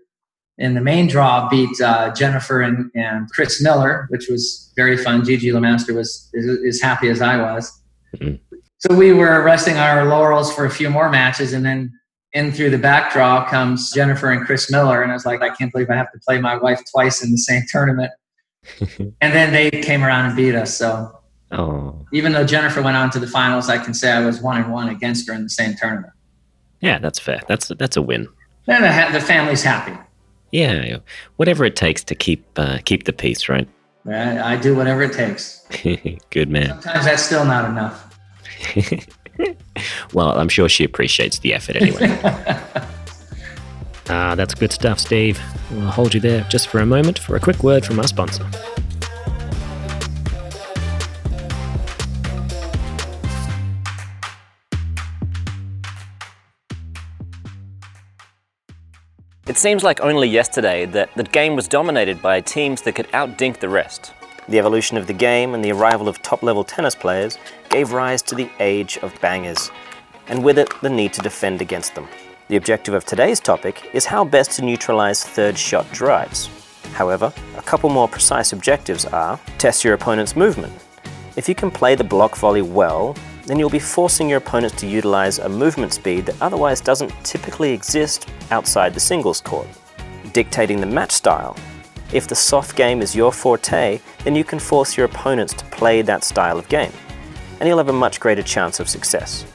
in 0.58 0.74
the 0.74 0.82
main 0.82 1.08
draw 1.08 1.48
beat 1.48 1.80
uh, 1.80 2.14
Jennifer 2.14 2.62
and, 2.62 2.92
and 2.96 3.30
Chris 3.32 3.62
Miller, 3.62 4.08
which 4.10 4.28
was 4.30 4.74
very 4.76 4.98
fun. 4.98 5.24
Gigi 5.24 5.50
LeMaster 5.50 5.96
was 5.96 6.30
as 6.68 6.82
happy 6.82 7.08
as 7.08 7.22
I 7.22 7.38
was. 7.38 7.72
Mm-hmm. 8.18 8.49
So 8.80 8.96
we 8.96 9.12
were 9.12 9.44
resting 9.44 9.76
on 9.76 9.98
our 9.98 10.06
laurels 10.06 10.54
for 10.54 10.66
a 10.66 10.70
few 10.70 10.90
more 10.90 11.10
matches, 11.10 11.54
and 11.54 11.66
then 11.66 11.92
in 12.34 12.52
through 12.52 12.70
the 12.70 12.78
back 12.78 13.12
draw 13.12 13.48
comes 13.50 13.92
Jennifer 13.92 14.32
and 14.32 14.46
Chris 14.46 14.72
Miller, 14.72 15.02
and 15.02 15.12
I 15.12 15.16
was 15.16 15.26
like, 15.26 15.42
I 15.42 15.50
can't 15.50 15.72
believe 15.72 15.90
I 15.90 15.96
have 15.96 16.12
to 16.14 16.20
play 16.20 16.40
my 16.40 16.56
wife 16.56 16.82
twice 16.92 17.24
in 17.24 17.32
the 17.32 17.38
same 17.38 17.64
tournament. 17.70 18.12
and 19.00 19.14
then 19.20 19.52
they 19.52 19.70
came 19.70 20.04
around 20.04 20.28
and 20.28 20.36
beat 20.36 20.56
us. 20.56 20.78
So 20.78 21.20
oh. 21.52 22.06
even 22.14 22.32
though 22.32 22.46
Jennifer 22.46 22.82
went 22.82 22.98
on 22.98 23.10
to 23.12 23.20
the 23.20 23.28
finals, 23.28 23.70
I 23.70 23.78
can 23.78 23.94
say 23.94 24.12
I 24.12 24.26
was 24.26 24.42
one 24.42 24.62
and 24.62 24.72
one 24.72 24.90
against 24.90 25.28
her 25.28 25.34
in 25.34 25.44
the 25.44 25.50
same 25.50 25.76
tournament. 25.76 26.14
Yeah, 26.82 27.00
that's 27.00 27.20
fair. 27.20 27.42
That's 27.48 27.68
that's 27.68 27.98
a 27.98 28.02
win. 28.02 28.28
And 28.68 28.84
the, 28.86 29.20
the 29.20 29.26
family's 29.26 29.64
happy. 29.64 29.98
Yeah, 30.52 31.00
whatever 31.36 31.66
it 31.66 31.76
takes 31.76 32.04
to 32.06 32.16
keep 32.16 32.46
uh, 32.58 32.80
keep 32.86 33.04
the 33.04 33.14
peace, 33.14 33.50
right? 33.50 33.68
I, 34.08 34.54
I 34.54 34.56
do 34.56 34.76
whatever 34.76 35.02
it 35.02 35.14
takes. 35.14 35.66
Good 36.30 36.50
man. 36.50 36.82
Sometimes 36.82 37.06
that's 37.06 37.24
still 37.24 37.44
not 37.46 37.70
enough. 37.70 38.09
well, 40.14 40.38
I'm 40.38 40.50
sure 40.50 40.70
she 40.70 40.84
appreciates 40.84 41.40
the 41.40 41.54
effort 41.54 41.76
anyway. 41.78 42.18
Ah, 44.12 44.34
that's 44.34 44.56
good 44.56 44.72
stuff, 44.72 44.98
Steve. 44.98 45.40
We'll 45.70 45.82
hold 45.82 46.16
you 46.16 46.20
there 46.20 46.42
just 46.50 46.68
for 46.68 46.80
a 46.80 46.86
moment 46.86 47.20
for 47.20 47.36
a 47.36 47.40
quick 47.40 47.64
word 47.64 47.86
from 47.86 48.00
our 48.00 48.08
sponsor. 48.08 48.44
It 59.48 59.58
seems 59.58 59.84
like 59.84 60.00
only 60.02 60.28
yesterday 60.28 60.88
that 60.88 61.14
the 61.16 61.24
game 61.24 61.56
was 61.56 61.68
dominated 61.68 62.20
by 62.20 62.42
teams 62.42 62.82
that 62.84 62.94
could 62.94 63.08
outdink 63.10 63.60
the 63.60 63.70
rest. 63.70 64.14
The 64.50 64.58
evolution 64.58 64.98
of 64.98 65.06
the 65.06 65.14
game 65.14 65.54
and 65.54 65.64
the 65.64 65.72
arrival 65.72 66.08
of 66.08 66.24
top 66.24 66.42
level 66.42 66.64
tennis 66.64 66.96
players 66.96 67.38
gave 67.70 67.92
rise 67.92 68.24
to 68.24 68.34
the 68.34 68.50
age 68.60 68.98
of 69.04 69.14
bangers, 69.22 69.70
and 70.28 70.44
with 70.44 70.58
it, 70.58 70.74
the 70.82 70.90
need 70.90 71.14
to 71.14 71.22
defend 71.22 71.62
against 71.62 71.94
them. 71.94 72.08
The 72.48 72.56
objective 72.56 72.96
of 72.96 73.06
today's 73.06 73.40
topic 73.40 73.92
is 73.94 74.06
how 74.06 74.26
best 74.26 74.54
to 74.54 74.66
neutralize 74.66 75.24
third 75.24 75.56
shot 75.56 75.86
drives. 75.92 76.50
However, 76.94 77.32
a 77.58 77.62
couple 77.62 77.92
more 77.92 78.08
precise 78.08 78.52
objectives 78.52 79.06
are 79.06 79.40
test 79.60 79.84
your 79.84 79.94
opponent's 79.94 80.36
movement. 80.36 80.74
If 81.36 81.48
you 81.48 81.54
can 81.54 81.70
play 81.70 81.94
the 81.94 82.04
block 82.04 82.36
volley 82.36 82.64
well, 82.64 83.16
then 83.46 83.60
you'll 83.60 83.70
be 83.70 83.78
forcing 83.78 84.28
your 84.28 84.40
opponents 84.40 84.78
to 84.78 84.88
utilize 84.88 85.38
a 85.38 85.48
movement 85.48 85.94
speed 85.94 86.26
that 86.26 86.42
otherwise 86.42 86.82
doesn't 86.82 87.14
typically 87.24 87.72
exist 87.72 88.28
outside 88.50 88.96
the 88.96 89.00
singles 89.00 89.42
court. 89.42 89.68
Dictating 90.34 90.80
the 90.80 90.88
match 90.88 91.12
style. 91.12 91.56
If 92.12 92.28
the 92.28 92.36
soft 92.36 92.76
game 92.76 93.02
is 93.04 93.16
your 93.16 93.32
forte, 93.32 94.02
then 94.24 94.36
you 94.36 94.44
can 94.44 94.58
force 94.58 94.98
your 94.98 95.06
opponents 95.06 95.54
to 95.54 95.66
play 95.66 96.02
that 96.02 96.24
style 96.24 96.58
of 96.58 96.68
game, 96.68 96.92
and 97.60 97.70
you'll 97.70 97.78
have 97.78 97.90
a 97.90 97.94
much 97.94 98.20
greater 98.20 98.42
chance 98.42 98.80
of 98.80 98.90
success. 98.90 99.46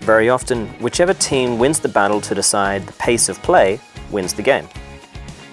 Very 0.00 0.28
often, 0.28 0.66
whichever 0.80 1.14
team 1.14 1.58
wins 1.58 1.80
the 1.80 1.88
battle 1.88 2.20
to 2.20 2.34
decide 2.34 2.86
the 2.86 2.92
pace 2.94 3.30
of 3.30 3.40
play 3.42 3.80
wins 4.10 4.34
the 4.34 4.42
game. 4.42 4.68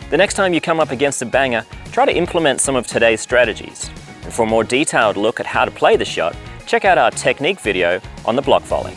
The 0.10 0.18
next 0.18 0.34
time 0.34 0.54
you 0.54 0.60
come 0.60 0.82
up 0.82 0.92
against 0.92 1.22
a 1.22 1.26
banger, 1.26 1.66
try 1.92 2.06
to 2.06 2.16
implement 2.16 2.60
some 2.60 2.76
of 2.76 2.86
today's 2.88 3.22
strategies. 3.22 3.90
And 4.24 4.34
for 4.34 4.44
a 4.44 4.50
more 4.50 4.64
detailed 4.66 5.16
look 5.16 5.40
at 5.40 5.46
how 5.46 5.64
to 5.64 5.72
play 5.72 5.96
the 5.96 6.06
shot, 6.06 6.36
check 6.66 6.84
out 6.84 6.98
our 6.98 7.12
technique 7.12 7.62
video 7.62 8.02
on 8.26 8.36
the 8.36 8.42
block 8.42 8.64
volley. 8.64 8.96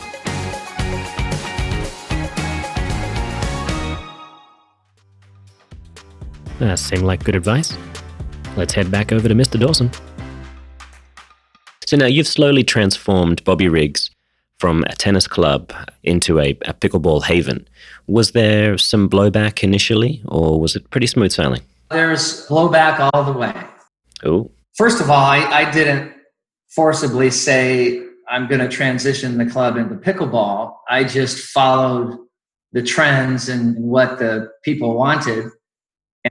That 6.59 6.79
seemed 6.79 7.03
like 7.03 7.23
good 7.23 7.35
advice. 7.35 7.77
Let's 8.55 8.73
head 8.73 8.91
back 8.91 9.11
over 9.11 9.27
to 9.27 9.33
Mr. 9.33 9.59
Dawson. 9.59 9.91
So 11.85 11.97
now 11.97 12.05
you've 12.05 12.27
slowly 12.27 12.63
transformed 12.63 13.43
Bobby 13.43 13.67
Riggs 13.67 14.11
from 14.59 14.83
a 14.87 14.95
tennis 14.95 15.27
club 15.27 15.73
into 16.03 16.39
a, 16.39 16.51
a 16.65 16.73
pickleball 16.73 17.23
haven. 17.23 17.67
Was 18.07 18.31
there 18.31 18.77
some 18.77 19.09
blowback 19.09 19.63
initially, 19.63 20.21
or 20.25 20.59
was 20.59 20.75
it 20.75 20.89
pretty 20.89 21.07
smooth 21.07 21.31
sailing? 21.31 21.61
There's 21.91 22.47
blowback 22.47 23.09
all 23.13 23.23
the 23.23 23.33
way. 23.33 23.53
Oh, 24.23 24.49
First 24.75 25.01
of 25.01 25.09
all, 25.09 25.23
I, 25.23 25.39
I 25.39 25.71
didn't 25.71 26.13
forcibly 26.69 27.29
say 27.29 28.03
I'm 28.29 28.47
going 28.47 28.61
to 28.61 28.67
transition 28.67 29.37
the 29.37 29.45
club 29.45 29.77
into 29.77 29.95
pickleball. 29.95 30.75
I 30.89 31.03
just 31.03 31.37
followed 31.37 32.17
the 32.71 32.81
trends 32.81 33.49
and 33.49 33.77
what 33.77 34.17
the 34.17 34.49
people 34.63 34.95
wanted. 34.97 35.49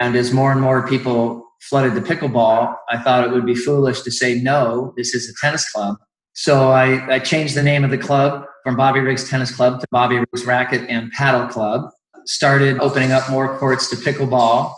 And 0.00 0.16
as 0.16 0.32
more 0.32 0.52
and 0.52 0.60
more 0.60 0.86
people 0.86 1.46
flooded 1.60 1.94
the 1.94 2.00
pickleball, 2.00 2.74
I 2.90 2.98
thought 2.98 3.24
it 3.24 3.30
would 3.30 3.46
be 3.46 3.54
foolish 3.54 4.02
to 4.02 4.10
say, 4.10 4.34
no, 4.40 4.92
this 4.96 5.14
is 5.14 5.28
a 5.28 5.34
tennis 5.44 5.70
club. 5.70 5.96
So 6.34 6.70
I, 6.70 7.14
I 7.14 7.18
changed 7.18 7.54
the 7.54 7.62
name 7.62 7.84
of 7.84 7.90
the 7.90 7.98
club 7.98 8.44
from 8.64 8.76
Bobby 8.76 9.00
Riggs 9.00 9.28
Tennis 9.28 9.54
Club 9.54 9.80
to 9.80 9.86
Bobby 9.90 10.18
Riggs 10.18 10.46
Racket 10.46 10.88
and 10.88 11.10
Paddle 11.12 11.46
Club. 11.48 11.90
Started 12.24 12.78
opening 12.78 13.12
up 13.12 13.28
more 13.30 13.58
courts 13.58 13.90
to 13.90 13.96
pickleball, 13.96 14.72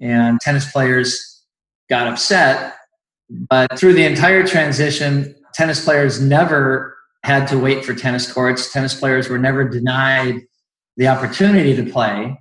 and 0.00 0.40
tennis 0.40 0.70
players 0.70 1.44
got 1.88 2.06
upset. 2.06 2.74
But 3.30 3.78
through 3.78 3.92
the 3.92 4.04
entire 4.04 4.46
transition, 4.46 5.34
tennis 5.52 5.84
players 5.84 6.20
never 6.20 6.96
had 7.22 7.46
to 7.48 7.58
wait 7.58 7.84
for 7.84 7.94
tennis 7.94 8.30
courts. 8.30 8.72
Tennis 8.72 8.98
players 8.98 9.28
were 9.28 9.38
never 9.38 9.68
denied 9.68 10.40
the 10.96 11.08
opportunity 11.08 11.76
to 11.76 11.90
play. 11.90 12.38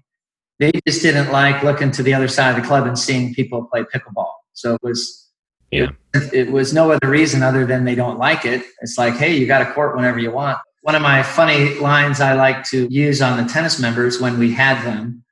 They 0.63 0.71
just 0.87 1.01
didn't 1.01 1.29
like 1.29 1.61
looking 1.61 1.91
to 1.91 2.03
the 2.03 2.13
other 2.13 2.29
side 2.29 2.51
of 2.51 2.61
the 2.61 2.65
club 2.65 2.87
and 2.87 2.97
seeing 2.97 3.33
people 3.33 3.65
play 3.65 3.83
pickleball. 3.83 4.31
So 4.53 4.75
it 4.75 4.79
was 4.81 5.29
yeah. 5.71 5.89
it, 6.13 6.33
it 6.33 6.51
was 6.53 6.73
no 6.73 6.89
other 6.89 7.09
reason 7.09 7.43
other 7.43 7.65
than 7.65 7.83
they 7.83 7.95
don't 7.95 8.17
like 8.17 8.45
it. 8.45 8.63
It's 8.79 8.97
like, 8.97 9.15
hey, 9.15 9.35
you 9.35 9.45
got 9.45 9.61
a 9.61 9.73
court 9.73 9.93
whenever 9.93 10.19
you 10.19 10.31
want. 10.31 10.57
One 10.83 10.95
of 10.95 11.01
my 11.01 11.21
funny 11.21 11.77
lines 11.79 12.21
I 12.21 12.31
like 12.35 12.63
to 12.69 12.87
use 12.89 13.21
on 13.21 13.43
the 13.43 13.51
tennis 13.51 13.77
members 13.77 14.21
when 14.21 14.39
we 14.39 14.53
had 14.53 14.81
them 14.85 15.25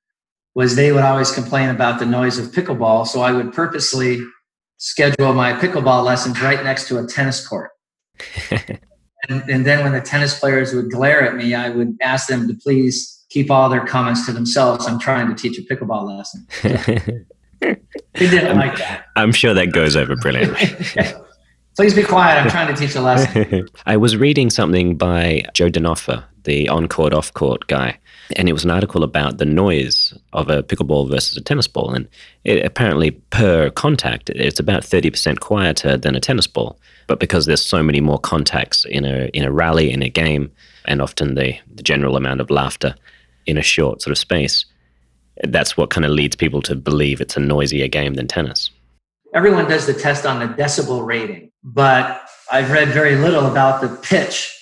was 0.54 0.76
they 0.76 0.92
would 0.92 1.04
always 1.04 1.32
complain 1.32 1.70
about 1.70 2.00
the 2.00 2.06
noise 2.06 2.38
of 2.38 2.48
pickleball. 2.48 3.08
So 3.08 3.22
I 3.22 3.32
would 3.32 3.54
purposely 3.54 4.20
schedule 4.80 5.32
my 5.34 5.54
pickleball 5.54 6.04
lessons 6.04 6.42
right 6.42 6.62
next 6.62 6.90
to 6.90 6.98
a 6.98 7.08
tennis 7.08 7.48
court. 7.48 7.72
and, 8.52 9.50
and 9.50 9.66
then 9.66 9.82
when 9.82 9.94
the 9.94 10.02
tennis 10.02 10.38
players 10.38 10.74
would 10.74 10.92
glare 10.92 11.22
at 11.22 11.38
me, 11.38 11.56
I 11.56 11.70
would 11.70 11.96
ask 12.02 12.28
them 12.28 12.50
to 12.50 12.54
please 12.54 13.21
keep 13.32 13.50
all 13.50 13.70
their 13.70 13.86
comments 13.86 14.26
to 14.26 14.34
themselves. 14.34 14.86
I'm 14.86 15.00
trying 15.00 15.34
to 15.34 15.36
teach 15.36 15.58
a 15.58 15.62
pickleball 15.62 16.18
lesson. 16.18 16.46
they 17.62 17.78
didn't 18.14 18.58
like 18.58 18.78
that. 18.78 19.06
I'm 19.16 19.32
sure 19.32 19.54
that 19.54 19.72
goes 19.72 19.96
over 19.96 20.16
brilliantly. 20.18 20.68
Please 21.78 21.94
be 21.94 22.04
quiet. 22.04 22.42
I'm 22.42 22.50
trying 22.50 22.74
to 22.74 22.80
teach 22.80 22.96
a 22.96 23.02
lesson. 23.02 23.70
I 23.86 23.96
was 23.96 24.18
reading 24.18 24.50
something 24.50 24.98
by 24.98 25.44
Joe 25.54 25.70
Dinoffer, 25.70 26.22
the 26.44 26.68
on 26.68 26.90
court, 26.90 27.14
off 27.14 27.34
court 27.34 27.66
guy, 27.68 27.98
and 28.36 28.50
it 28.50 28.54
was 28.54 28.66
an 28.66 28.72
article 28.72 29.02
about 29.02 29.38
the 29.38 29.46
noise 29.46 30.14
of 30.34 30.50
a 30.50 30.62
pickleball 30.62 31.10
versus 31.10 31.38
a 31.38 31.42
tennis 31.42 31.70
ball. 31.70 31.94
And 31.94 32.10
it, 32.44 32.66
apparently, 32.66 33.12
per 33.12 33.70
contact, 33.70 34.30
it's 34.32 34.60
about 34.60 34.84
30% 34.84 35.40
quieter 35.40 35.96
than 35.96 36.18
a 36.18 36.20
tennis 36.20 36.48
ball. 36.48 36.78
But 37.08 37.22
because 37.22 37.46
there's 37.46 37.64
so 37.64 37.82
many 37.82 38.02
more 38.02 38.20
contacts 38.20 38.84
in 38.84 39.06
a, 39.06 39.30
in 39.34 39.46
a 39.46 39.52
rally, 39.52 39.90
in 39.90 40.04
a 40.04 40.10
game, 40.10 40.52
and 40.86 41.02
often 41.02 41.36
the, 41.36 41.58
the 41.74 41.84
general 41.84 42.18
amount 42.18 42.42
of 42.42 42.50
laughter 42.50 42.96
in 43.46 43.58
a 43.58 43.62
short 43.62 44.02
sort 44.02 44.12
of 44.12 44.18
space, 44.18 44.66
that's 45.44 45.76
what 45.76 45.90
kind 45.90 46.06
of 46.06 46.12
leads 46.12 46.36
people 46.36 46.62
to 46.64 46.76
believe 46.76 47.22
it's 47.22 47.38
a 47.38 47.40
noisier 47.40 47.88
game 47.88 48.16
than 48.16 48.28
tennis. 48.28 48.70
Everyone 49.34 49.68
does 49.68 49.86
the 49.88 49.94
test 49.94 50.26
on 50.26 50.40
the 50.40 50.54
decibel 50.54 51.06
rating, 51.06 51.52
but 51.64 52.22
I've 52.52 52.72
read 52.72 52.90
very 52.90 53.16
little 53.16 53.46
about 53.46 53.82
the 53.82 53.88
pitch. 53.88 54.58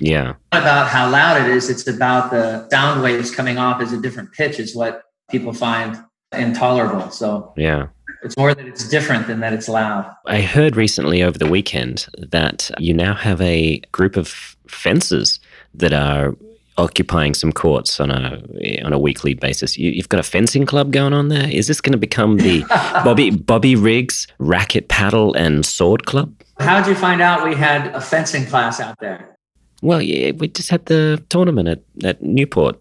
Yeah. 0.00 0.34
Not 0.52 0.62
about 0.62 0.88
how 0.88 1.10
loud 1.10 1.42
it 1.42 1.48
is, 1.48 1.68
it's 1.68 1.86
about 1.86 2.30
the 2.30 2.68
sound 2.70 3.02
waves 3.02 3.34
coming 3.34 3.58
off 3.58 3.80
as 3.80 3.92
a 3.92 4.00
different 4.00 4.32
pitch, 4.32 4.58
is 4.58 4.74
what 4.74 5.02
people 5.30 5.52
find 5.52 5.98
intolerable. 6.32 7.10
So, 7.10 7.52
yeah. 7.56 7.88
It's 8.22 8.36
more 8.36 8.54
that 8.54 8.66
it's 8.66 8.88
different 8.88 9.26
than 9.26 9.40
that 9.40 9.52
it's 9.52 9.68
loud. 9.68 10.10
I 10.26 10.40
heard 10.40 10.76
recently 10.76 11.22
over 11.22 11.36
the 11.36 11.46
weekend 11.46 12.06
that 12.16 12.70
you 12.78 12.94
now 12.94 13.14
have 13.14 13.40
a 13.40 13.80
group 13.92 14.16
of 14.16 14.56
fences 14.66 15.40
that 15.74 15.92
are 15.92 16.34
occupying 16.76 17.34
some 17.34 17.52
courts 17.52 18.00
on 18.00 18.10
a 18.10 18.42
on 18.84 18.92
a 18.92 18.98
weekly 18.98 19.34
basis. 19.34 19.78
You, 19.78 19.94
have 19.96 20.08
got 20.08 20.20
a 20.20 20.24
fencing 20.24 20.66
club 20.66 20.92
going 20.92 21.12
on 21.12 21.28
there. 21.28 21.48
Is 21.48 21.66
this 21.66 21.80
going 21.80 21.92
to 21.92 21.98
become 21.98 22.38
the 22.38 22.64
Bobby 23.04 23.30
Bobby 23.30 23.76
Riggs 23.76 24.26
racket 24.38 24.88
paddle 24.88 25.34
and 25.34 25.64
sword 25.64 26.06
club? 26.06 26.34
How 26.58 26.80
did 26.80 26.88
you 26.88 26.94
find 26.94 27.20
out 27.20 27.44
we 27.44 27.54
had 27.54 27.88
a 27.94 28.00
fencing 28.00 28.46
class 28.46 28.80
out 28.80 28.98
there? 29.00 29.36
Well, 29.82 30.00
yeah, 30.00 30.32
we 30.32 30.48
just 30.48 30.70
had 30.70 30.86
the 30.86 31.22
tournament 31.28 31.68
at, 31.68 31.82
at 32.02 32.22
Newport. 32.22 32.80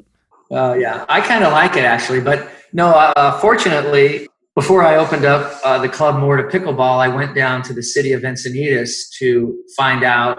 Well, 0.50 0.80
yeah, 0.80 1.06
I 1.10 1.22
kind 1.22 1.44
of 1.44 1.52
like 1.52 1.76
it 1.76 1.84
actually, 1.84 2.22
but 2.22 2.50
no. 2.74 2.90
Uh, 2.90 3.40
fortunately, 3.40 4.28
before 4.56 4.84
I 4.84 4.96
opened 4.98 5.26
up 5.26 5.60
uh, 5.66 5.80
the 5.80 5.90
club 5.90 6.20
more 6.20 6.38
to 6.38 6.44
pickleball, 6.44 7.00
I 7.00 7.08
went 7.08 7.36
down 7.36 7.64
to 7.64 7.74
the 7.74 7.82
city 7.82 8.14
of 8.14 8.22
Encinitas 8.22 9.10
to 9.20 9.60
find 9.76 10.04
out 10.04 10.38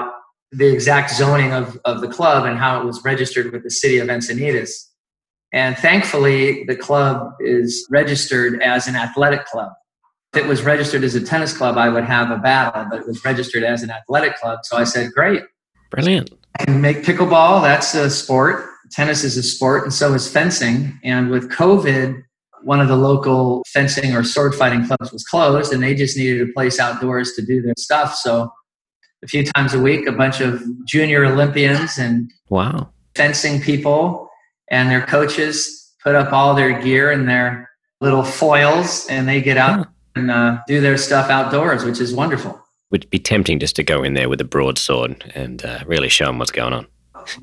the 0.56 0.72
exact 0.72 1.10
zoning 1.10 1.52
of, 1.52 1.78
of 1.84 2.00
the 2.00 2.08
club 2.08 2.46
and 2.46 2.58
how 2.58 2.80
it 2.80 2.84
was 2.84 3.04
registered 3.04 3.52
with 3.52 3.62
the 3.62 3.70
city 3.70 3.98
of 3.98 4.08
Encinitas. 4.08 4.70
And 5.52 5.76
thankfully, 5.76 6.64
the 6.64 6.76
club 6.76 7.32
is 7.40 7.86
registered 7.90 8.60
as 8.62 8.86
an 8.86 8.96
athletic 8.96 9.46
club. 9.46 9.72
If 10.32 10.42
it 10.42 10.48
was 10.48 10.62
registered 10.62 11.04
as 11.04 11.14
a 11.14 11.20
tennis 11.20 11.56
club, 11.56 11.76
I 11.76 11.88
would 11.88 12.04
have 12.04 12.30
a 12.30 12.38
battle, 12.38 12.86
but 12.90 13.00
it 13.00 13.06
was 13.06 13.24
registered 13.24 13.62
as 13.62 13.82
an 13.82 13.90
athletic 13.90 14.36
club. 14.36 14.60
So 14.64 14.76
I 14.76 14.84
said, 14.84 15.12
great. 15.12 15.42
Brilliant. 15.90 16.30
I 16.58 16.64
can 16.64 16.80
make 16.80 16.98
pickleball, 16.98 17.62
that's 17.62 17.94
a 17.94 18.10
sport. 18.10 18.68
Tennis 18.90 19.24
is 19.24 19.36
a 19.36 19.42
sport, 19.42 19.84
and 19.84 19.92
so 19.92 20.12
is 20.12 20.28
fencing. 20.28 20.98
And 21.02 21.30
with 21.30 21.50
COVID, 21.50 22.20
one 22.62 22.80
of 22.80 22.88
the 22.88 22.96
local 22.96 23.62
fencing 23.72 24.14
or 24.14 24.24
sword 24.24 24.54
fighting 24.54 24.86
clubs 24.86 25.12
was 25.12 25.24
closed, 25.24 25.72
and 25.72 25.82
they 25.82 25.94
just 25.94 26.16
needed 26.16 26.48
a 26.48 26.52
place 26.52 26.80
outdoors 26.80 27.32
to 27.34 27.42
do 27.44 27.62
their 27.62 27.74
stuff. 27.78 28.14
So 28.14 28.50
a 29.24 29.26
few 29.26 29.44
times 29.44 29.74
a 29.74 29.80
week, 29.80 30.06
a 30.06 30.12
bunch 30.12 30.40
of 30.40 30.62
junior 30.86 31.24
Olympians 31.24 31.98
and 31.98 32.30
wow 32.48 32.90
fencing 33.14 33.60
people 33.60 34.28
and 34.70 34.90
their 34.90 35.04
coaches 35.06 35.92
put 36.02 36.14
up 36.14 36.32
all 36.32 36.54
their 36.54 36.80
gear 36.80 37.10
and 37.10 37.28
their 37.28 37.70
little 38.00 38.22
foils, 38.22 39.06
and 39.08 39.26
they 39.28 39.40
get 39.40 39.56
out 39.56 39.88
and 40.14 40.30
uh, 40.30 40.58
do 40.66 40.80
their 40.80 40.98
stuff 40.98 41.30
outdoors, 41.30 41.84
which 41.84 42.00
is 42.00 42.14
wonderful. 42.14 42.60
Would 42.90 43.08
be 43.10 43.18
tempting 43.18 43.58
just 43.58 43.76
to 43.76 43.82
go 43.82 44.02
in 44.02 44.14
there 44.14 44.28
with 44.28 44.40
a 44.40 44.44
broadsword 44.44 45.32
and 45.34 45.64
uh, 45.64 45.80
really 45.86 46.08
show 46.08 46.26
them 46.26 46.38
what's 46.38 46.50
going 46.50 46.72
on. 46.72 46.86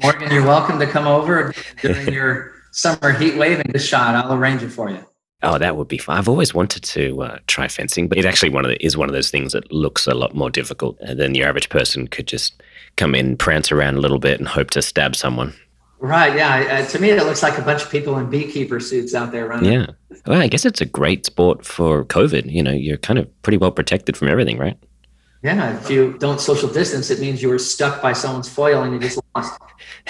Morgan, 0.04 0.32
you're 0.32 0.46
welcome 0.46 0.80
to 0.80 0.86
come 0.86 1.08
over 1.08 1.54
during 1.82 2.14
your 2.14 2.54
summer 2.72 3.12
heat 3.12 3.36
wave 3.36 3.60
and 3.60 3.76
a 3.76 3.80
shot, 3.80 4.16
I'll 4.16 4.34
arrange 4.34 4.62
it 4.62 4.70
for 4.70 4.90
you. 4.90 5.04
Oh, 5.44 5.58
that 5.58 5.76
would 5.76 5.88
be 5.88 5.98
fun. 5.98 6.18
I've 6.18 6.30
always 6.30 6.54
wanted 6.54 6.84
to 6.84 7.24
uh, 7.24 7.40
try 7.48 7.68
fencing, 7.68 8.08
but 8.08 8.18
it 8.18 8.26
actually 8.26 8.50
one 8.50 8.64
of 8.64 8.70
the, 8.70 8.86
is 8.86 8.96
one 8.96 9.10
of 9.10 9.14
those 9.14 9.32
things 9.32 9.54
that 9.54 9.72
looks 9.72 10.06
a 10.06 10.14
lot 10.14 10.36
more 10.36 10.52
difficult 10.52 11.00
than 11.00 11.34
the 11.34 11.44
average 11.44 11.70
person 11.70 12.08
could 12.08 12.28
just 12.28 12.62
come 12.96 13.16
in, 13.16 13.38
prance 13.38 13.72
around 13.72 13.96
a 13.96 14.00
little 14.00 14.20
bit, 14.20 14.38
and 14.40 14.48
hope 14.48 14.70
to 14.72 14.82
stab 14.82 15.16
someone. 15.16 15.54
Right. 16.00 16.36
Yeah. 16.36 16.82
Uh, 16.82 16.86
to 16.88 17.00
me, 17.00 17.12
it 17.12 17.24
looks 17.26 17.44
like 17.44 17.58
a 17.58 17.62
bunch 17.62 17.84
of 17.84 17.90
people 17.92 18.18
in 18.18 18.30
beekeeper 18.30 18.80
suits 18.80 19.14
out 19.14 19.32
there 19.32 19.48
running. 19.48 19.72
Yeah. 19.72 19.88
Well, 20.26 20.42
I 20.42 20.48
guess 20.48 20.66
it's 20.66 20.82
a 20.82 20.86
great 20.86 21.26
sport 21.26 21.66
for 21.66 22.06
COVID. 22.06 22.52
You 22.52 22.64
know, 22.64 22.72
you're 22.72 22.98
kind 22.98 23.20
of 23.20 23.42
pretty 23.44 23.58
well 23.58 23.72
protected 23.72 24.18
from 24.18 24.28
everything, 24.28 24.58
right? 24.58 24.78
Yeah. 25.44 25.78
If 25.78 25.90
you 25.90 26.18
don't 26.18 26.42
social 26.42 26.70
distance, 26.70 27.12
it 27.12 27.20
means 27.20 27.42
you 27.42 27.50
were 27.50 27.60
stuck 27.60 28.02
by 28.02 28.14
someone's 28.14 28.50
foil 28.50 28.82
and 28.82 28.94
you 28.94 29.00
just 29.00 29.20
lost. 29.36 29.60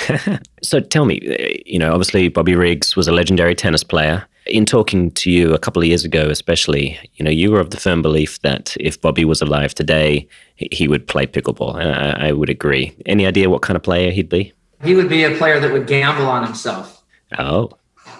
so 0.61 0.79
tell 0.79 1.05
me, 1.05 1.19
uh, 1.29 1.59
you 1.65 1.79
know, 1.79 1.91
obviously 1.91 2.29
Bobby 2.29 2.55
Riggs 2.55 2.95
was 2.95 3.07
a 3.07 3.11
legendary 3.11 3.55
tennis 3.55 3.83
player 3.83 4.25
in 4.47 4.65
talking 4.65 5.11
to 5.11 5.31
you 5.31 5.53
a 5.53 5.59
couple 5.59 5.81
of 5.81 5.87
years 5.87 6.03
ago, 6.03 6.29
especially, 6.29 6.97
you 7.15 7.23
know, 7.23 7.31
you 7.31 7.51
were 7.51 7.59
of 7.59 7.69
the 7.69 7.77
firm 7.77 8.01
belief 8.01 8.41
that 8.41 8.75
if 8.79 8.99
Bobby 8.99 9.25
was 9.25 9.41
alive 9.41 9.73
today, 9.73 10.27
he 10.55 10.87
would 10.87 11.07
play 11.07 11.27
pickleball. 11.27 11.75
I, 11.75 12.29
I 12.29 12.31
would 12.31 12.49
agree. 12.49 12.95
Any 13.05 13.25
idea 13.25 13.49
what 13.49 13.61
kind 13.61 13.77
of 13.77 13.83
player 13.83 14.11
he'd 14.11 14.29
be? 14.29 14.53
He 14.83 14.95
would 14.95 15.09
be 15.09 15.23
a 15.23 15.35
player 15.37 15.59
that 15.59 15.71
would 15.71 15.87
gamble 15.87 16.25
on 16.25 16.43
himself. 16.43 17.03
Oh. 17.37 17.71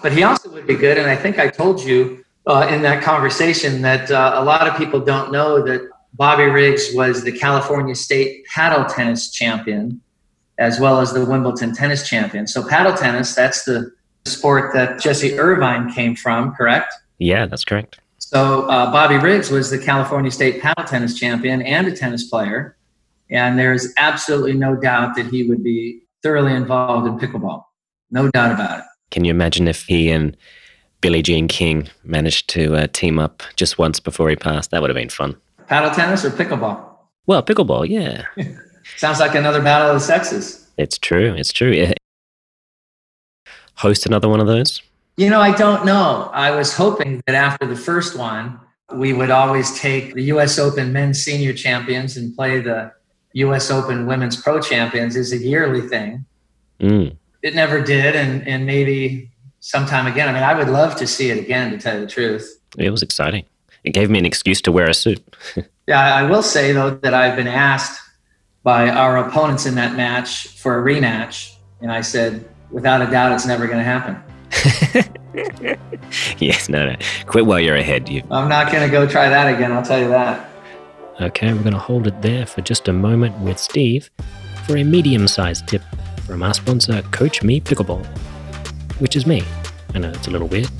But 0.02 0.12
he 0.12 0.22
also 0.22 0.50
would 0.50 0.66
be 0.66 0.74
good. 0.74 0.96
And 0.96 1.10
I 1.10 1.16
think 1.16 1.38
I 1.38 1.48
told 1.48 1.82
you 1.82 2.24
uh, 2.46 2.68
in 2.70 2.82
that 2.82 3.02
conversation 3.02 3.82
that 3.82 4.10
uh, 4.10 4.32
a 4.36 4.44
lot 4.44 4.68
of 4.68 4.76
people 4.76 5.00
don't 5.00 5.32
know 5.32 5.62
that 5.62 5.88
Bobby 6.14 6.44
Riggs 6.44 6.90
was 6.94 7.24
the 7.24 7.32
California 7.32 7.94
State 7.94 8.44
paddle 8.46 8.84
tennis 8.84 9.30
champion 9.30 10.00
as 10.58 10.78
well 10.78 11.00
as 11.00 11.12
the 11.12 11.24
Wimbledon 11.24 11.74
tennis 11.74 12.08
champion. 12.08 12.46
So, 12.46 12.66
paddle 12.66 12.94
tennis, 12.94 13.34
that's 13.34 13.64
the 13.64 13.90
sport 14.42 14.74
that 14.74 14.98
Jessie 14.98 15.38
Irvine 15.38 15.88
came 15.92 16.16
from, 16.16 16.52
correct? 16.52 16.92
Yeah, 17.18 17.46
that's 17.46 17.64
correct. 17.64 18.00
So 18.18 18.62
uh, 18.62 18.90
Bobby 18.90 19.16
Riggs 19.16 19.52
was 19.52 19.70
the 19.70 19.78
California 19.78 20.32
State 20.32 20.60
paddle 20.60 20.84
tennis 20.84 21.16
champion 21.16 21.62
and 21.62 21.86
a 21.86 21.94
tennis 21.94 22.28
player, 22.28 22.76
and 23.30 23.56
there's 23.56 23.92
absolutely 23.98 24.54
no 24.54 24.74
doubt 24.74 25.14
that 25.14 25.26
he 25.26 25.48
would 25.48 25.62
be 25.62 26.00
thoroughly 26.24 26.52
involved 26.54 27.06
in 27.06 27.20
pickleball. 27.20 27.62
No 28.10 28.32
doubt 28.32 28.50
about 28.50 28.80
it. 28.80 28.84
Can 29.12 29.24
you 29.24 29.30
imagine 29.30 29.68
if 29.68 29.84
he 29.84 30.10
and 30.10 30.36
Billie 31.02 31.22
Jean 31.22 31.46
King 31.46 31.88
managed 32.02 32.48
to 32.50 32.74
uh, 32.74 32.88
team 32.92 33.20
up 33.20 33.44
just 33.54 33.78
once 33.78 34.00
before 34.00 34.28
he 34.28 34.34
passed? 34.34 34.72
That 34.72 34.80
would 34.80 34.90
have 34.90 34.96
been 34.96 35.08
fun. 35.08 35.36
Paddle 35.68 35.92
tennis 35.92 36.24
or 36.24 36.30
pickleball? 36.30 36.84
Well, 37.28 37.44
pickleball, 37.44 37.88
yeah. 37.88 38.24
Sounds 38.96 39.20
like 39.20 39.36
another 39.36 39.62
battle 39.62 39.90
of 39.90 39.94
the 39.94 40.00
sexes. 40.00 40.68
It's 40.78 40.98
true. 40.98 41.32
It's 41.36 41.52
true 41.52 41.92
host 43.74 44.06
another 44.06 44.28
one 44.28 44.40
of 44.40 44.46
those? 44.46 44.82
You 45.16 45.28
know, 45.28 45.40
I 45.40 45.54
don't 45.56 45.84
know. 45.84 46.30
I 46.32 46.50
was 46.52 46.74
hoping 46.74 47.22
that 47.26 47.34
after 47.34 47.66
the 47.66 47.76
first 47.76 48.16
one, 48.16 48.58
we 48.94 49.12
would 49.12 49.30
always 49.30 49.78
take 49.78 50.14
the 50.14 50.22
US 50.24 50.58
Open 50.58 50.92
men's 50.92 51.22
senior 51.22 51.52
champions 51.52 52.16
and 52.16 52.34
play 52.34 52.60
the 52.60 52.92
US 53.34 53.70
Open 53.70 54.06
women's 54.06 54.40
pro 54.40 54.60
champions 54.60 55.16
as 55.16 55.32
a 55.32 55.38
yearly 55.38 55.82
thing. 55.82 56.24
Mm. 56.80 57.16
It 57.42 57.54
never 57.54 57.80
did, 57.80 58.14
and, 58.14 58.46
and 58.46 58.66
maybe 58.66 59.30
sometime 59.60 60.06
again. 60.06 60.28
I 60.28 60.32
mean, 60.32 60.42
I 60.42 60.54
would 60.54 60.68
love 60.68 60.96
to 60.96 61.06
see 61.06 61.30
it 61.30 61.38
again, 61.38 61.72
to 61.72 61.78
tell 61.78 61.94
you 61.94 62.00
the 62.02 62.10
truth. 62.10 62.60
It 62.78 62.90
was 62.90 63.02
exciting. 63.02 63.44
It 63.84 63.90
gave 63.90 64.10
me 64.10 64.18
an 64.18 64.26
excuse 64.26 64.60
to 64.62 64.72
wear 64.72 64.88
a 64.88 64.94
suit. 64.94 65.22
yeah, 65.86 66.14
I 66.14 66.22
will 66.22 66.42
say, 66.42 66.72
though, 66.72 66.90
that 66.90 67.14
I've 67.14 67.36
been 67.36 67.48
asked 67.48 68.00
by 68.62 68.88
our 68.88 69.16
opponents 69.16 69.66
in 69.66 69.74
that 69.74 69.96
match 69.96 70.48
for 70.48 70.78
a 70.78 70.82
rematch. 70.82 71.54
And 71.80 71.90
I 71.90 72.00
said, 72.00 72.48
without 72.72 73.02
a 73.02 73.10
doubt, 73.10 73.32
it's 73.32 73.46
never 73.46 73.66
going 73.66 73.78
to 73.78 73.84
happen. 73.84 74.16
yes, 76.38 76.68
no, 76.68 76.90
no. 76.90 76.96
Quit 77.26 77.46
while 77.46 77.60
you're 77.60 77.76
ahead. 77.76 78.08
You. 78.08 78.22
I'm 78.30 78.48
not 78.48 78.72
going 78.72 78.84
to 78.84 78.90
go 78.90 79.06
try 79.06 79.28
that 79.28 79.54
again. 79.54 79.72
I'll 79.72 79.84
tell 79.84 80.00
you 80.00 80.08
that. 80.08 80.48
Okay, 81.20 81.52
we're 81.52 81.62
going 81.62 81.74
to 81.74 81.78
hold 81.78 82.06
it 82.06 82.20
there 82.22 82.46
for 82.46 82.62
just 82.62 82.88
a 82.88 82.92
moment 82.92 83.38
with 83.38 83.58
Steve 83.58 84.10
for 84.66 84.76
a 84.76 84.82
medium-sized 84.82 85.68
tip 85.68 85.82
from 86.26 86.42
our 86.42 86.54
sponsor, 86.54 87.02
Coach 87.10 87.42
Me 87.42 87.60
Pickleball, 87.60 88.04
which 88.98 89.16
is 89.16 89.26
me. 89.26 89.42
I 89.94 89.98
know 89.98 90.10
it's 90.10 90.26
a 90.26 90.30
little 90.30 90.48
weird, 90.48 90.70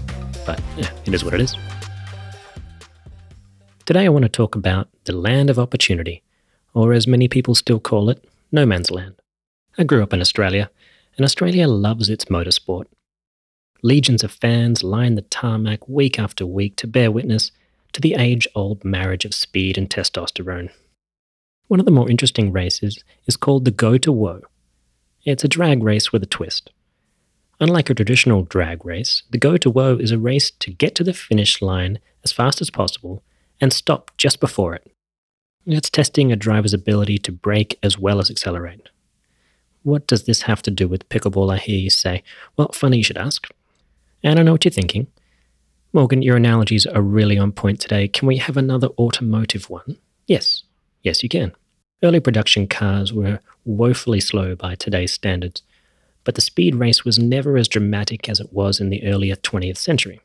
but 0.47 0.61
yeah, 0.77 0.91
it 1.05 1.15
is 1.15 1.25
what 1.25 1.35
it 1.35 1.41
is. 1.41 1.55
Today, 3.85 4.07
I 4.07 4.09
want 4.09 4.23
to 4.25 4.29
talk 4.29 4.55
about 4.55 4.89
the 5.05 5.15
land 5.15 5.51
of 5.51 5.59
opportunity, 5.59 6.23
or 6.73 6.93
as 6.93 7.07
many 7.07 7.29
people 7.29 7.55
still 7.55 7.81
call 7.81 8.09
it, 8.09 8.25
no 8.51 8.65
man's 8.65 8.91
land. 8.91 9.15
I 9.77 9.85
grew 9.85 10.03
up 10.03 10.13
in 10.13 10.21
Australia 10.21 10.71
and 11.17 11.25
Australia 11.25 11.69
loves 11.69 12.09
its 12.09 12.27
motorsport. 12.27 12.85
Legions 13.83 14.23
of 14.23 14.31
fans 14.31 14.85
line 14.85 15.17
the 15.17 15.23
tarmac 15.23 15.89
week 15.89 16.19
after 16.19 16.47
week 16.47 16.77
to 16.77 16.87
bear 16.87 17.11
witness 17.11 17.51
to 17.93 18.01
the 18.01 18.15
age 18.15 18.47
old 18.55 18.85
marriage 18.85 19.25
of 19.25 19.35
speed 19.35 19.77
and 19.77 19.91
testosterone. 19.91 20.71
One 21.69 21.81
of 21.81 21.87
the 21.87 21.93
more 21.93 22.11
interesting 22.11 22.53
races 22.53 23.03
is 23.27 23.37
called 23.37 23.65
the 23.65 23.71
Go 23.71 23.99
to 23.99 24.13
Whoa. 24.13 24.43
It's 25.25 25.45
a 25.45 25.49
drag 25.49 25.83
race 25.83 26.13
with 26.13 26.23
a 26.23 26.27
twist. 26.27 26.71
Unlike 27.61 27.91
a 27.91 27.95
traditional 27.95 28.43
drag 28.43 28.85
race, 28.85 29.23
the 29.31 29.39
Go 29.39 29.57
to 29.57 29.71
Whoa 29.71 29.97
is 29.97 30.11
a 30.11 30.19
race 30.19 30.51
to 30.51 30.73
get 30.73 30.95
to 30.97 31.05
the 31.05 31.13
finish 31.13 31.63
line 31.63 31.99
as 32.25 32.33
fast 32.33 32.61
as 32.61 32.71
possible 32.71 33.23
and 33.61 33.73
stop 33.73 34.11
just 34.17 34.41
before 34.41 34.75
it. 34.75 34.91
It's 35.65 35.91
testing 35.91 36.33
a 36.33 36.37
driver's 36.37 36.75
ability 36.75 37.19
to 37.19 37.33
brake 37.33 37.79
as 37.83 37.99
well 37.99 38.19
as 38.19 38.31
accelerate. 38.31 38.89
What 39.83 40.07
does 40.07 40.25
this 40.25 40.43
have 40.43 40.63
to 40.63 40.71
do 40.71 40.87
with 40.89 41.09
pickleball? 41.09 41.53
I 41.53 41.59
hear 41.59 41.79
you 41.79 41.91
say. 41.91 42.23
Well, 42.57 42.71
funny 42.73 42.99
you 42.99 43.03
should 43.05 43.19
ask. 43.19 43.49
And 44.23 44.39
I 44.39 44.43
know 44.43 44.53
what 44.53 44.65
you're 44.65 44.73
thinking. 44.73 45.09
Morgan, 45.93 46.23
your 46.23 46.37
analogies 46.37 46.87
are 46.87 47.03
really 47.03 47.37
on 47.37 47.53
point 47.53 47.81
today. 47.81 48.09
Can 48.09 48.27
we 48.27 48.39
have 48.39 48.57
another 48.57 48.89
automotive 48.99 49.69
one? 49.69 49.99
Yes. 50.27 50.63
Yes, 51.03 51.23
you 51.23 51.29
can. 51.29 51.53
Early 52.03 52.21
production 52.21 52.67
cars 52.67 53.13
were 53.13 53.41
woefully 53.65 54.21
slow 54.21 54.55
by 54.55 54.75
today's 54.75 55.13
standards, 55.13 55.63
but 56.25 56.35
the 56.35 56.41
speed 56.41 56.75
race 56.75 57.05
was 57.05 57.19
never 57.19 57.57
as 57.57 57.69
dramatic 57.69 58.29
as 58.29 58.41
it 58.41 58.53
was 58.53 58.81
in 58.81 58.91
the 58.91 59.05
earlier 59.05 59.37
20th 59.37 59.77
century. 59.77 60.21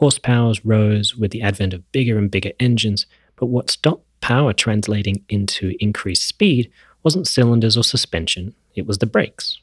Horsepowers 0.00 0.60
rose 0.64 1.14
with 1.14 1.30
the 1.30 1.42
advent 1.42 1.72
of 1.72 1.90
bigger 1.92 2.18
and 2.18 2.30
bigger 2.30 2.52
engines, 2.58 3.06
but 3.36 3.46
what 3.46 3.70
stopped 3.70 4.04
power 4.20 4.52
translating 4.52 5.24
into 5.28 5.74
increased 5.78 6.26
speed 6.26 6.70
wasn't 7.04 7.28
cylinders 7.28 7.76
or 7.76 7.84
suspension, 7.84 8.54
it 8.74 8.86
was 8.86 8.98
the 8.98 9.06
brakes. 9.06 9.60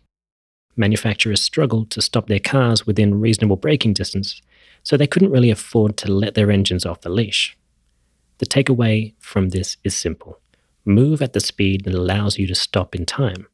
Manufacturers 0.78 1.42
struggled 1.42 1.90
to 1.92 2.02
stop 2.02 2.28
their 2.28 2.40
cars 2.40 2.88
within 2.88 3.20
reasonable 3.20 3.58
braking 3.58 3.94
distance, 3.94 4.42
so 4.84 4.96
they 4.96 5.08
couldn't 5.08 5.32
really 5.32 5.52
afford 5.52 5.98
to 5.98 6.12
let 6.12 6.36
their 6.36 6.52
engines 6.52 6.86
off 6.86 7.02
the 7.02 7.10
leash. 7.10 7.58
The 8.38 8.46
takeaway 8.46 9.14
from 9.20 9.50
this 9.50 9.78
is 9.84 9.96
simple 9.96 10.40
move 10.84 11.22
at 11.22 11.34
the 11.34 11.40
speed 11.40 11.84
that 11.84 11.94
allows 11.94 12.40
you 12.40 12.48
to 12.48 12.56
stop 12.56 12.96
in 12.96 13.06
time. 13.06 13.46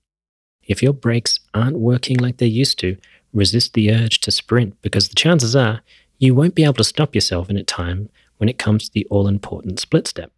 If 0.63 0.81
your 0.81 0.93
brakes 0.93 1.41
aren't 1.53 1.77
working 1.77 2.17
like 2.17 2.37
they 2.37 2.45
used 2.45 2.79
to, 2.79 2.95
resist 3.33 3.73
the 3.73 3.91
urge 3.91 4.19
to 4.21 4.31
sprint 4.31 4.81
because 4.81 5.09
the 5.09 5.15
chances 5.15 5.53
are 5.53 5.81
you 6.19 6.33
won't 6.33 6.55
be 6.55 6.63
able 6.63 6.75
to 6.75 6.83
stop 6.85 7.13
yourself 7.13 7.49
in 7.49 7.57
a 7.57 7.63
time 7.63 8.09
when 8.37 8.47
it 8.47 8.57
comes 8.57 8.85
to 8.85 8.93
the 8.93 9.05
all 9.09 9.27
important 9.27 9.79
split 9.79 10.07
step. 10.07 10.31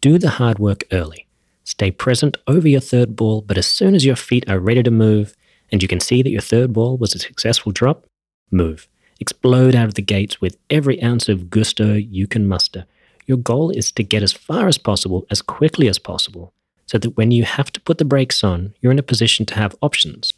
Do 0.00 0.18
the 0.18 0.30
hard 0.30 0.58
work 0.58 0.82
early. 0.90 1.28
Stay 1.64 1.90
present 1.90 2.36
over 2.46 2.66
your 2.66 2.80
third 2.80 3.16
ball, 3.16 3.42
but 3.42 3.58
as 3.58 3.66
soon 3.66 3.94
as 3.94 4.04
your 4.04 4.16
feet 4.16 4.48
are 4.48 4.58
ready 4.58 4.82
to 4.82 4.90
move 4.90 5.36
and 5.72 5.82
you 5.82 5.88
can 5.88 6.00
see 6.00 6.22
that 6.22 6.30
your 6.30 6.40
third 6.40 6.72
ball 6.72 6.96
was 6.96 7.14
a 7.14 7.18
successful 7.18 7.72
drop, 7.72 8.06
move. 8.50 8.88
Explode 9.20 9.74
out 9.74 9.86
of 9.86 9.94
the 9.94 10.02
gates 10.02 10.40
with 10.40 10.56
every 10.68 11.02
ounce 11.02 11.28
of 11.28 11.50
gusto 11.50 11.94
you 11.94 12.26
can 12.26 12.48
muster. 12.48 12.86
Your 13.26 13.36
goal 13.36 13.70
is 13.70 13.92
to 13.92 14.02
get 14.02 14.22
as 14.22 14.32
far 14.32 14.66
as 14.66 14.78
possible, 14.78 15.26
as 15.30 15.42
quickly 15.42 15.88
as 15.88 15.98
possible, 15.98 16.52
so 16.86 16.98
that 16.98 17.16
when 17.16 17.30
you 17.30 17.44
have 17.44 17.70
to 17.72 17.80
put 17.80 17.98
the 17.98 18.04
brakes 18.04 18.42
on, 18.42 18.74
you're 18.80 18.92
in 18.92 18.98
a 18.98 19.04
position 19.04 19.46
to 19.46 19.54
have 19.54 19.76
options. 19.82 20.32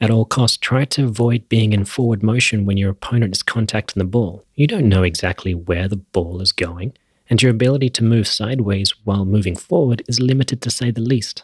At 0.00 0.10
all 0.10 0.26
costs, 0.26 0.58
try 0.58 0.84
to 0.84 1.06
avoid 1.06 1.48
being 1.48 1.72
in 1.72 1.86
forward 1.86 2.22
motion 2.22 2.66
when 2.66 2.76
your 2.76 2.90
opponent 2.90 3.34
is 3.34 3.42
contacting 3.42 3.98
the 3.98 4.04
ball. 4.04 4.44
You 4.54 4.66
don't 4.66 4.88
know 4.88 5.02
exactly 5.02 5.54
where 5.54 5.88
the 5.88 5.96
ball 5.96 6.42
is 6.42 6.52
going, 6.52 6.92
and 7.28 7.42
your 7.42 7.50
ability 7.50 7.90
to 7.90 8.04
move 8.04 8.26
sideways 8.26 8.94
while 9.04 9.24
moving 9.24 9.56
forward 9.56 10.02
is 10.08 10.20
limited 10.20 10.62
to 10.62 10.70
say 10.70 10.90
the 10.90 11.00
least. 11.00 11.42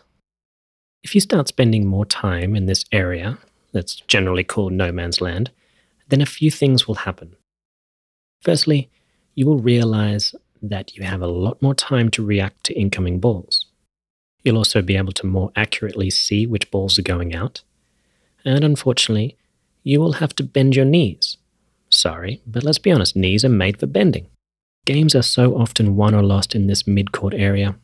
If 1.03 1.15
you 1.15 1.21
start 1.21 1.49
spending 1.49 1.87
more 1.87 2.07
time 2.07 2.55
in 2.55 2.67
this 2.67 2.85
area, 2.93 3.39
that's 3.73 3.97
generally 3.97 4.45
called 4.45 4.73
no 4.73 4.93
man's 4.93 5.21
land, 5.21 5.51
then 6.09 6.21
a 6.21 6.27
few 6.27 6.51
things 6.51 6.87
will 6.87 6.97
happen. 6.97 7.35
Firstly, 8.41 8.91
you 9.35 9.47
will 9.47 9.59
realize 9.59 10.35
that 10.61 10.97
you 10.97 11.03
have 11.03 11.23
a 11.23 11.27
lot 11.27 11.61
more 11.61 11.75
time 11.75 12.11
to 12.11 12.25
react 12.25 12.65
to 12.65 12.79
incoming 12.79 13.19
balls. 13.19 13.67
You'll 14.45 14.59
also 14.59 14.83
be 14.83 14.97
able 14.97 15.13
to 15.13 15.27
more 15.27 15.51
accurately 15.57 16.11
see 16.11 16.47
which 16.47 16.71
balls 16.71 16.99
are 16.99 17.03
going 17.03 17.35
out. 17.35 17.63
And 18.45 18.65
unfortunately, 18.65 19.37
you 19.83 20.01
will 20.01 20.15
have 20.15 20.35
to 20.37 20.43
bend 20.43 20.77
your 20.77 20.85
knees. 20.85 21.37
Sorry, 21.89 22.41
but 22.47 22.63
let's 22.63 22.79
be 22.79 22.93
honest, 22.93 23.17
knees 23.17 23.45
are 23.45 23.49
made 23.49 23.79
for 23.79 23.87
bending. 23.87 24.27
Games 24.85 25.15
are 25.15 25.23
so 25.23 25.55
often 25.55 25.95
won 25.95 26.13
or 26.13 26.25
lost 26.25 26.57
in 26.57 26.67
this 26.67 26.89
mid 26.89 27.13
court 27.13 27.35
area. 27.35 27.77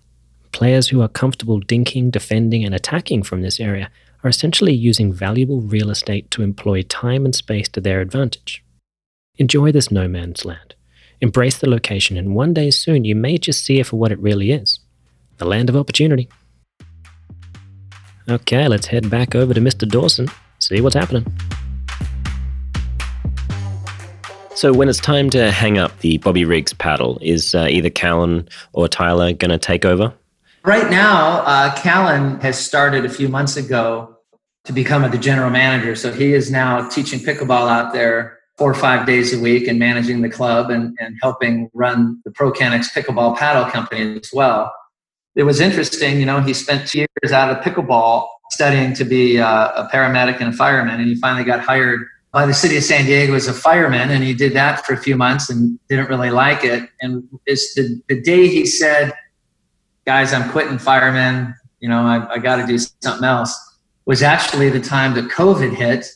Players 0.51 0.89
who 0.89 1.01
are 1.01 1.09
comfortable 1.09 1.61
dinking, 1.61 2.11
defending, 2.11 2.65
and 2.65 2.75
attacking 2.75 3.23
from 3.23 3.41
this 3.41 3.61
area 3.61 3.89
are 4.25 4.31
essentially 4.31 4.73
using 4.73 5.13
valuable 5.13 5.61
real 5.61 5.91
estate 5.91 6.29
to 6.33 6.43
employ 6.43 6.83
time 6.83 7.25
and 7.25 7.37
space 7.37 7.69
to 7.69 7.81
their 7.81 8.01
advantage. 8.01 8.65
Enjoy 9.37 9.71
this 9.71 9.93
no 9.93 10.09
man's 10.09 10.45
land. 10.45 10.75
Embrace 11.21 11.59
the 11.59 11.71
location, 11.71 12.17
and 12.17 12.35
one 12.35 12.53
day 12.53 12.69
soon 12.69 13.05
you 13.05 13.15
may 13.15 13.39
just 13.39 13.65
see 13.65 13.79
it 13.79 13.87
for 13.87 13.97
what 13.97 14.11
it 14.11 14.19
really 14.19 14.51
is 14.51 14.81
the 15.37 15.45
land 15.45 15.69
of 15.69 15.77
opportunity. 15.77 16.29
Okay, 18.29 18.67
let's 18.67 18.89
head 18.89 19.09
back 19.09 19.37
over 19.37 19.55
to 19.55 19.61
Mr. 19.61 19.89
Dawson, 19.89 20.27
see 20.59 20.81
what's 20.81 20.97
happening. 20.97 21.25
So, 24.59 24.73
when 24.73 24.89
it's 24.89 24.99
time 24.99 25.31
to 25.31 25.53
hang 25.53 25.79
up 25.79 25.97
the 26.01 26.19
Bobby 26.19 26.45
Riggs 26.45 26.73
paddle, 26.73 27.21
is 27.23 27.55
uh, 27.55 27.69
either 27.71 27.91
Callan 27.91 28.49
or 28.73 28.89
Tyler 28.89 29.33
going 29.33 29.53
to 29.53 29.57
take 29.57 29.85
over? 29.85 30.13
Right 30.65 30.91
now, 30.91 31.43
uh, 31.43 31.73
Callan 31.77 32.41
has 32.41 32.59
started 32.59 33.05
a 33.05 33.09
few 33.09 33.29
months 33.29 33.57
ago 33.57 34.17
to 34.65 34.73
become 34.73 35.09
the 35.09 35.17
general 35.17 35.51
manager. 35.51 35.95
So 35.95 36.11
he 36.13 36.35
is 36.35 36.51
now 36.51 36.89
teaching 36.89 37.21
pickleball 37.21 37.71
out 37.71 37.93
there 37.93 38.37
four 38.57 38.69
or 38.69 38.75
five 38.75 39.07
days 39.07 39.33
a 39.33 39.39
week 39.39 39.69
and 39.69 39.79
managing 39.79 40.23
the 40.23 40.29
club 40.29 40.71
and, 40.71 40.99
and 40.99 41.15
helping 41.23 41.71
run 41.73 42.21
the 42.25 42.33
ProKennex 42.33 42.87
pickleball 42.93 43.37
paddle 43.37 43.71
company 43.71 44.19
as 44.19 44.31
well. 44.33 44.75
It 45.37 45.45
was 45.45 45.61
interesting, 45.61 46.19
you 46.19 46.27
know, 46.27 46.41
he 46.41 46.53
spent 46.53 46.89
two 46.89 47.07
years 47.23 47.31
out 47.31 47.49
of 47.49 47.63
pickleball 47.63 48.27
studying 48.51 48.93
to 48.95 49.05
be 49.05 49.39
uh, 49.39 49.85
a 49.85 49.89
paramedic 49.93 50.41
and 50.41 50.53
a 50.53 50.57
fireman, 50.57 50.99
and 50.99 51.09
he 51.09 51.15
finally 51.15 51.45
got 51.45 51.61
hired 51.61 52.09
by 52.39 52.47
the 52.47 52.55
city 52.55 52.77
of 52.77 52.85
San 52.85 53.05
Diego 53.05 53.35
as 53.35 53.49
a 53.49 53.53
fireman, 53.53 54.13
and 54.13 54.23
he 54.23 54.33
did 54.33 54.53
that 54.53 54.87
for 54.87 54.93
a 54.93 54.97
few 54.97 55.17
months 55.17 55.51
and 55.51 55.77
didn't 55.89 56.09
really 56.09 56.31
like 56.31 56.63
it. 56.63 56.89
And 57.01 57.29
it's 57.47 57.75
the, 57.75 58.01
the 58.09 58.21
day 58.21 58.47
he 58.47 58.65
said, 58.65 59.13
guys, 60.07 60.33
I'm 60.33 60.49
quitting 60.53 60.79
fireman. 60.79 61.53
You 61.81 61.89
know, 61.89 62.03
I, 62.03 62.35
I 62.35 62.39
got 62.39 62.57
to 62.57 62.65
do 62.65 62.79
something 62.79 63.25
else. 63.25 63.53
Was 64.07 64.23
actually 64.23 64.71
the 64.71 64.81
time 64.81 65.15
that 65.15 65.33
COVID 65.33 65.75
hit. 65.75 66.07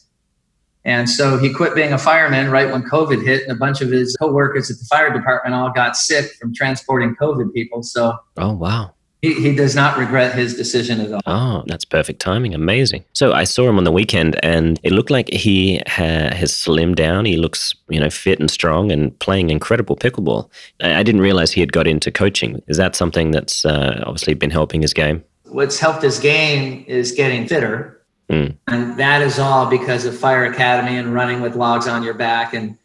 And 0.84 1.10
so 1.10 1.38
he 1.38 1.52
quit 1.52 1.74
being 1.74 1.92
a 1.92 1.98
fireman 1.98 2.52
right 2.52 2.70
when 2.70 2.84
COVID 2.84 3.24
hit, 3.24 3.42
and 3.42 3.50
a 3.50 3.56
bunch 3.56 3.80
of 3.80 3.90
his 3.90 4.16
coworkers 4.16 4.70
at 4.70 4.78
the 4.78 4.84
fire 4.84 5.12
department 5.12 5.56
all 5.56 5.72
got 5.72 5.96
sick 5.96 6.34
from 6.40 6.54
transporting 6.54 7.16
COVID 7.16 7.52
people. 7.52 7.82
So, 7.82 8.16
oh 8.36 8.52
wow, 8.52 8.94
he, 9.22 9.34
he 9.34 9.54
does 9.54 9.76
not 9.76 9.96
regret 9.96 10.34
his 10.34 10.56
decision 10.56 11.00
at 11.00 11.12
all. 11.12 11.22
Oh, 11.26 11.64
that's 11.66 11.84
perfect 11.84 12.20
timing. 12.20 12.54
Amazing. 12.54 13.04
So 13.12 13.32
I 13.32 13.44
saw 13.44 13.68
him 13.68 13.78
on 13.78 13.84
the 13.84 13.92
weekend 13.92 14.38
and 14.42 14.80
it 14.82 14.90
looked 14.92 15.10
like 15.10 15.32
he 15.32 15.80
ha- 15.86 16.34
has 16.34 16.52
slimmed 16.52 16.96
down. 16.96 17.24
He 17.24 17.36
looks, 17.36 17.74
you 17.88 18.00
know, 18.00 18.10
fit 18.10 18.40
and 18.40 18.50
strong 18.50 18.90
and 18.90 19.16
playing 19.20 19.50
incredible 19.50 19.96
pickleball. 19.96 20.50
I, 20.82 20.96
I 20.96 21.02
didn't 21.04 21.20
realize 21.20 21.52
he 21.52 21.60
had 21.60 21.72
got 21.72 21.86
into 21.86 22.10
coaching. 22.10 22.60
Is 22.66 22.76
that 22.76 22.96
something 22.96 23.30
that's 23.30 23.64
uh, 23.64 24.02
obviously 24.04 24.34
been 24.34 24.50
helping 24.50 24.82
his 24.82 24.92
game? 24.92 25.22
What's 25.44 25.78
helped 25.78 26.02
his 26.02 26.18
game 26.18 26.84
is 26.88 27.12
getting 27.12 27.46
fitter. 27.46 28.00
Mm. 28.28 28.56
And 28.66 28.96
that 28.98 29.22
is 29.22 29.38
all 29.38 29.66
because 29.66 30.04
of 30.04 30.18
Fire 30.18 30.44
Academy 30.46 30.96
and 30.96 31.14
running 31.14 31.42
with 31.42 31.54
logs 31.54 31.86
on 31.86 32.02
your 32.02 32.14
back 32.14 32.54
and 32.54 32.76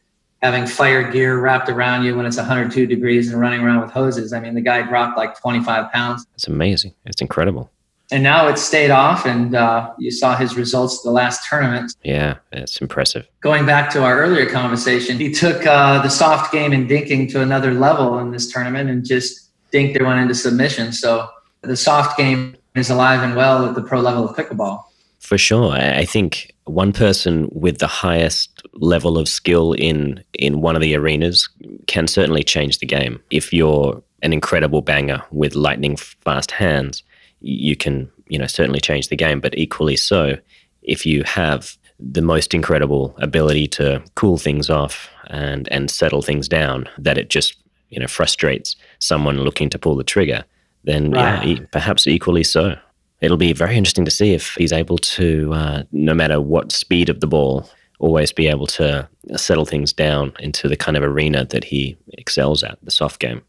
having 0.42 0.68
fire 0.68 1.10
gear 1.12 1.40
wrapped 1.40 1.70
around 1.70 2.06
you 2.06 2.16
when 2.16 2.26
it's 2.26 2.38
102 2.38 2.86
degrees 2.86 3.32
and 3.32 3.40
running 3.42 3.62
around 3.62 3.82
with 3.82 3.92
hoses. 3.92 4.34
I 4.34 4.40
mean, 4.40 4.54
the 4.54 4.62
guy 4.62 4.84
dropped 4.84 5.18
like 5.18 5.40
25 5.40 5.92
pounds. 5.92 6.26
It's 6.36 6.48
amazing. 6.48 6.94
It's 7.06 7.22
incredible. 7.22 7.72
And 8.10 8.24
now 8.24 8.48
it's 8.48 8.62
stayed 8.62 8.90
off, 8.90 9.26
and 9.26 9.54
uh, 9.54 9.92
you 10.00 10.12
saw 10.12 10.38
his 10.38 10.56
results 10.56 11.02
the 11.02 11.12
last 11.12 11.46
tournament. 11.50 11.94
Yeah, 12.04 12.36
it's 12.54 12.80
impressive. 12.80 13.28
Going 13.42 13.66
back 13.66 13.90
to 13.92 14.04
our 14.04 14.22
earlier 14.22 14.50
conversation, 14.50 15.18
he 15.18 15.34
took 15.34 15.66
uh, 15.66 16.02
the 16.02 16.10
soft 16.10 16.54
game 16.54 16.72
and 16.72 16.90
dinking 16.90 17.30
to 17.32 17.42
another 17.42 17.74
level 17.74 18.18
in 18.20 18.32
this 18.32 18.50
tournament 18.50 18.90
and 18.90 19.06
just 19.06 19.50
dinked 19.74 19.96
everyone 19.96 20.20
into 20.20 20.36
submission. 20.36 20.94
So 20.94 21.28
the 21.62 21.76
soft 21.76 22.18
game 22.18 22.56
is 22.76 22.90
alive 22.90 23.24
and 23.24 23.36
well 23.36 23.66
at 23.66 23.76
the 23.76 23.82
pro 23.82 24.00
level 24.00 24.30
of 24.30 24.38
pickleball. 24.38 24.84
For 25.20 25.38
sure. 25.38 25.74
I 25.74 26.06
think 26.06 26.56
one 26.68 26.94
person 26.94 27.50
with 27.52 27.80
the 27.80 27.88
highest 27.88 28.62
level 28.74 29.18
of 29.18 29.28
skill 29.28 29.74
in 29.74 30.24
in 30.34 30.62
one 30.62 30.76
of 30.76 30.82
the 30.82 30.96
arenas 30.96 31.50
can 31.88 32.08
certainly 32.08 32.44
change 32.44 32.80
the 32.80 32.86
game. 32.86 33.22
If 33.32 33.54
you're 33.54 34.02
an 34.22 34.34
incredible 34.34 34.82
banger 34.82 35.24
with 35.32 35.56
lightning 35.56 35.96
fast 35.96 36.52
hands, 36.52 37.04
you 37.42 37.76
can, 37.76 38.10
you 38.28 38.40
know, 38.40 38.48
certainly 38.48 38.80
change 38.80 39.10
the 39.10 39.16
game, 39.16 39.40
but 39.40 39.58
equally 39.58 39.96
so 39.96 40.38
if 40.82 41.06
you 41.06 41.24
have 41.24 41.78
the 42.00 42.22
most 42.22 42.54
incredible 42.54 43.16
ability 43.18 43.68
to 43.68 44.04
cool 44.16 44.38
things 44.38 44.70
off 44.70 45.10
and 45.28 45.68
and 45.72 45.90
settle 45.90 46.22
things 46.22 46.48
down 46.48 46.88
that 46.98 47.18
it 47.18 47.30
just, 47.30 47.56
you 47.90 48.00
know, 48.00 48.08
frustrates 48.08 48.76
someone 49.00 49.38
looking 49.38 49.70
to 49.70 49.80
pull 49.80 49.96
the 49.96 50.04
trigger, 50.04 50.44
then 50.84 51.12
right. 51.12 51.46
yeah, 51.46 51.66
perhaps 51.72 52.08
equally 52.08 52.44
so 52.44 52.76
it'll 53.22 53.38
be 53.38 53.54
very 53.54 53.78
interesting 53.78 54.06
to 54.06 54.12
see 54.12 54.34
if 54.34 54.56
he's 54.56 54.74
able 54.74 54.98
to, 54.98 55.54
uh, 55.54 55.84
no 55.92 56.14
matter 56.14 56.40
what 56.40 56.72
speed 56.72 57.10
of 57.10 57.20
the 57.20 57.28
ball, 57.28 57.70
always 58.00 58.32
be 58.32 58.48
able 58.48 58.68
to 58.68 59.08
settle 59.36 59.66
things 59.66 59.92
down 59.92 60.32
into 60.40 60.68
the 60.68 60.76
kind 60.78 60.96
of 60.96 61.04
arena 61.04 61.46
that 61.46 61.64
he 61.64 61.98
excels 62.14 62.64
at, 62.64 62.78
the 62.84 62.92
soft 62.92 63.20
game. 63.20 63.42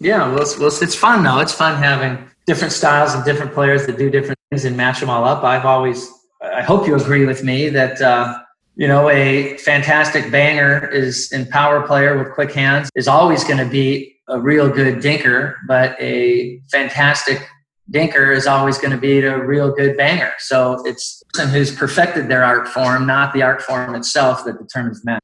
Yeah, 0.00 0.28
well, 0.28 0.42
it's, 0.42 0.58
well, 0.58 0.68
it's 0.68 0.94
fun 0.94 1.22
though. 1.22 1.38
It's 1.38 1.52
fun 1.52 1.80
having 1.80 2.18
different 2.46 2.72
styles 2.72 3.14
and 3.14 3.24
different 3.24 3.54
players 3.54 3.86
that 3.86 3.96
do 3.96 4.10
different 4.10 4.38
things 4.50 4.64
and 4.64 4.76
match 4.76 5.00
them 5.00 5.08
all 5.08 5.24
up. 5.24 5.44
I've 5.44 5.64
always, 5.64 6.10
I 6.42 6.62
hope 6.62 6.86
you 6.86 6.96
agree 6.96 7.24
with 7.24 7.44
me 7.44 7.68
that, 7.70 8.00
uh, 8.02 8.38
you 8.76 8.88
know, 8.88 9.08
a 9.08 9.56
fantastic 9.58 10.32
banger 10.32 10.88
is 10.88 11.30
in 11.32 11.46
power 11.46 11.86
player 11.86 12.18
with 12.18 12.34
quick 12.34 12.52
hands 12.52 12.90
is 12.96 13.06
always 13.06 13.44
going 13.44 13.58
to 13.58 13.70
be 13.70 14.16
a 14.28 14.40
real 14.40 14.68
good 14.68 14.96
dinker, 14.96 15.54
but 15.68 15.96
a 16.00 16.60
fantastic 16.70 17.46
dinker 17.90 18.34
is 18.34 18.46
always 18.46 18.78
going 18.78 18.90
to 18.90 18.96
be 18.98 19.20
a 19.20 19.38
real 19.38 19.72
good 19.74 19.96
banger. 19.96 20.32
So 20.38 20.84
it's 20.86 21.18
the 21.18 21.26
person 21.26 21.50
who's 21.50 21.74
perfected 21.74 22.28
their 22.28 22.44
art 22.44 22.68
form, 22.68 23.06
not 23.06 23.32
the 23.32 23.42
art 23.42 23.62
form 23.62 23.94
itself, 23.94 24.44
that 24.44 24.58
determines 24.58 25.04
men. 25.04 25.18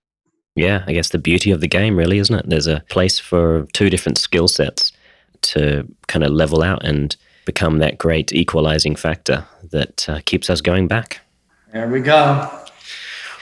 Yeah, 0.56 0.84
I 0.86 0.92
guess 0.92 1.10
the 1.10 1.18
beauty 1.18 1.52
of 1.52 1.60
the 1.60 1.68
game, 1.68 1.96
really, 1.96 2.18
isn't 2.18 2.34
it? 2.34 2.48
There's 2.48 2.66
a 2.66 2.82
place 2.90 3.18
for 3.18 3.66
two 3.72 3.88
different 3.88 4.18
skill 4.18 4.48
sets 4.48 4.92
to 5.42 5.88
kind 6.06 6.24
of 6.24 6.32
level 6.32 6.62
out 6.62 6.84
and 6.84 7.16
become 7.46 7.78
that 7.78 7.98
great 7.98 8.32
equalizing 8.32 8.94
factor 8.94 9.46
that 9.70 10.08
uh, 10.08 10.20
keeps 10.26 10.50
us 10.50 10.60
going 10.60 10.86
back. 10.86 11.20
There 11.72 11.88
we 11.88 12.00
go. 12.00 12.50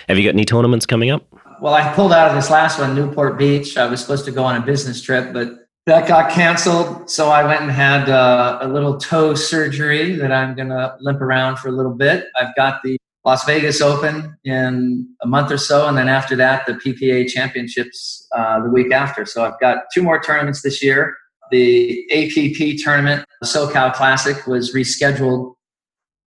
Have 0.08 0.18
you 0.18 0.24
got 0.24 0.34
any 0.34 0.44
tournaments 0.44 0.86
coming 0.86 1.10
up? 1.10 1.24
Well, 1.60 1.74
I 1.74 1.92
pulled 1.92 2.12
out 2.12 2.28
of 2.28 2.36
this 2.36 2.50
last 2.50 2.78
one, 2.78 2.94
Newport 2.94 3.36
Beach. 3.36 3.76
I 3.76 3.86
was 3.86 4.00
supposed 4.00 4.24
to 4.26 4.30
go 4.30 4.44
on 4.44 4.56
a 4.56 4.64
business 4.64 5.02
trip, 5.02 5.32
but 5.32 5.67
that 5.88 6.06
got 6.06 6.30
canceled. 6.30 7.10
So 7.10 7.30
I 7.30 7.44
went 7.44 7.62
and 7.62 7.70
had 7.70 8.10
uh, 8.10 8.58
a 8.60 8.68
little 8.68 8.98
toe 8.98 9.34
surgery 9.34 10.16
that 10.16 10.30
I'm 10.30 10.54
going 10.54 10.68
to 10.68 10.94
limp 11.00 11.22
around 11.22 11.56
for 11.56 11.68
a 11.68 11.72
little 11.72 11.94
bit. 11.94 12.26
I've 12.38 12.54
got 12.56 12.82
the 12.84 12.98
Las 13.24 13.44
Vegas 13.46 13.80
Open 13.80 14.36
in 14.44 15.08
a 15.22 15.26
month 15.26 15.50
or 15.50 15.56
so, 15.56 15.88
and 15.88 15.96
then 15.96 16.08
after 16.08 16.36
that, 16.36 16.66
the 16.66 16.74
PPA 16.74 17.28
Championships 17.28 18.28
uh, 18.36 18.62
the 18.62 18.68
week 18.68 18.92
after. 18.92 19.24
So 19.24 19.44
I've 19.44 19.58
got 19.60 19.84
two 19.92 20.02
more 20.02 20.20
tournaments 20.20 20.60
this 20.60 20.82
year. 20.82 21.16
The 21.50 22.04
APP 22.12 22.82
tournament, 22.84 23.24
the 23.40 23.46
SoCal 23.46 23.94
Classic, 23.94 24.46
was 24.46 24.74
rescheduled 24.74 25.54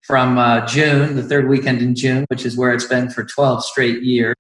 from 0.08 0.40
uh, 0.40 0.66
June, 0.66 1.16
the 1.16 1.24
third 1.24 1.48
weekend 1.48 1.84
in 1.84 1.94
June, 1.94 2.26
which 2.30 2.48
is 2.48 2.58
where 2.58 2.74
it's 2.74 2.86
been 2.86 3.12
for 3.12 3.24
12 3.24 3.64
straight 3.64 4.02
years. 4.02 4.36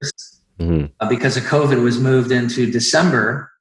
Mm-hmm. 0.60 0.86
Uh, 1.00 1.08
because 1.08 1.38
of 1.38 1.44
COVID, 1.44 1.82
was 1.84 2.00
moved 2.00 2.32
into 2.32 2.70
December. 2.72 3.52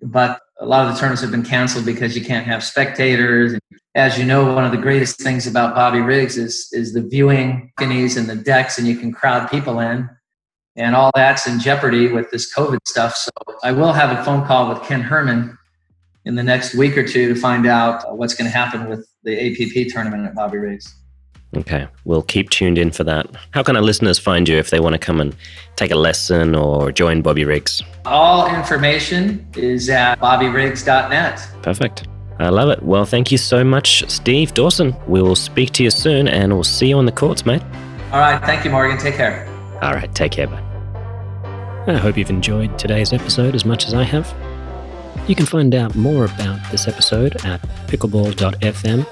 But 0.00 0.40
a 0.62 0.66
lot 0.66 0.86
of 0.86 0.94
the 0.94 0.98
tournaments 0.98 1.22
have 1.22 1.32
been 1.32 1.42
canceled 1.42 1.84
because 1.84 2.16
you 2.16 2.24
can't 2.24 2.46
have 2.46 2.62
spectators. 2.62 3.58
As 3.96 4.16
you 4.16 4.24
know, 4.24 4.54
one 4.54 4.64
of 4.64 4.70
the 4.70 4.78
greatest 4.78 5.20
things 5.20 5.46
about 5.46 5.74
Bobby 5.74 6.00
Riggs 6.00 6.38
is 6.38 6.68
is 6.72 6.92
the 6.94 7.02
viewing 7.02 7.72
balconies 7.76 8.16
and 8.16 8.30
the 8.30 8.36
decks, 8.36 8.78
and 8.78 8.86
you 8.86 8.96
can 8.96 9.12
crowd 9.12 9.50
people 9.50 9.80
in, 9.80 10.08
and 10.76 10.94
all 10.94 11.10
that's 11.14 11.46
in 11.46 11.58
jeopardy 11.58 12.12
with 12.12 12.30
this 12.30 12.54
COVID 12.54 12.78
stuff. 12.86 13.16
So 13.16 13.30
I 13.64 13.72
will 13.72 13.92
have 13.92 14.16
a 14.16 14.24
phone 14.24 14.46
call 14.46 14.68
with 14.68 14.82
Ken 14.84 15.02
Herrmann 15.02 15.58
in 16.24 16.36
the 16.36 16.44
next 16.44 16.74
week 16.74 16.96
or 16.96 17.06
two 17.06 17.34
to 17.34 17.38
find 17.38 17.66
out 17.66 18.16
what's 18.16 18.34
going 18.34 18.50
to 18.50 18.56
happen 18.56 18.88
with 18.88 19.06
the 19.24 19.34
APP 19.34 19.92
tournament 19.92 20.26
at 20.26 20.34
Bobby 20.34 20.58
Riggs. 20.58 21.01
Okay, 21.54 21.86
we'll 22.04 22.22
keep 22.22 22.48
tuned 22.48 22.78
in 22.78 22.90
for 22.90 23.04
that. 23.04 23.26
How 23.50 23.62
can 23.62 23.76
our 23.76 23.82
listeners 23.82 24.18
find 24.18 24.48
you 24.48 24.56
if 24.56 24.70
they 24.70 24.80
want 24.80 24.94
to 24.94 24.98
come 24.98 25.20
and 25.20 25.36
take 25.76 25.90
a 25.90 25.96
lesson 25.96 26.54
or 26.54 26.90
join 26.90 27.20
Bobby 27.20 27.44
Riggs? 27.44 27.82
All 28.06 28.52
information 28.54 29.46
is 29.54 29.90
at 29.90 30.18
bobbyriggs.net. 30.18 31.46
Perfect. 31.62 32.08
I 32.38 32.48
love 32.48 32.70
it. 32.70 32.82
Well, 32.82 33.04
thank 33.04 33.30
you 33.30 33.38
so 33.38 33.62
much, 33.62 34.08
Steve 34.10 34.54
Dawson. 34.54 34.96
We'll 35.06 35.36
speak 35.36 35.72
to 35.72 35.84
you 35.84 35.90
soon 35.90 36.26
and 36.26 36.54
we'll 36.54 36.64
see 36.64 36.88
you 36.88 36.96
on 36.96 37.04
the 37.04 37.12
courts, 37.12 37.44
mate. 37.44 37.62
All 38.12 38.20
right. 38.20 38.42
Thank 38.44 38.64
you, 38.64 38.70
Morgan. 38.70 38.98
Take 38.98 39.14
care. 39.14 39.46
All 39.82 39.92
right. 39.92 40.12
Take 40.14 40.32
care, 40.32 40.46
bye. 40.46 40.62
I 41.86 41.98
hope 41.98 42.16
you've 42.16 42.30
enjoyed 42.30 42.78
today's 42.78 43.12
episode 43.12 43.54
as 43.54 43.64
much 43.64 43.86
as 43.86 43.94
I 43.94 44.04
have. 44.04 44.32
You 45.28 45.34
can 45.34 45.46
find 45.46 45.74
out 45.74 45.94
more 45.94 46.24
about 46.24 46.58
this 46.70 46.88
episode 46.88 47.36
at 47.44 47.60
pickleball.fm 47.88 49.06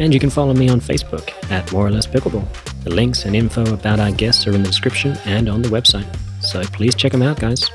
and 0.00 0.12
you 0.12 0.18
can 0.18 0.30
follow 0.30 0.54
me 0.54 0.68
on 0.68 0.80
Facebook 0.80 1.30
at 1.50 1.70
More 1.72 1.86
or 1.86 1.90
Less 1.90 2.06
Pickleball. 2.06 2.46
The 2.82 2.90
links 2.90 3.24
and 3.24 3.36
info 3.36 3.72
about 3.72 4.00
our 4.00 4.10
guests 4.10 4.46
are 4.46 4.54
in 4.54 4.62
the 4.62 4.68
description 4.68 5.16
and 5.24 5.48
on 5.48 5.62
the 5.62 5.68
website. 5.68 6.06
So 6.42 6.62
please 6.64 6.94
check 6.94 7.12
them 7.12 7.22
out, 7.22 7.38
guys. 7.38 7.70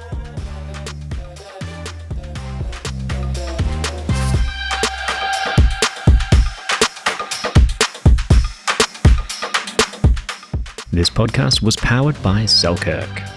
This 10.91 11.09
podcast 11.09 11.61
was 11.61 11.77
powered 11.77 12.21
by 12.21 12.45
Selkirk. 12.45 13.28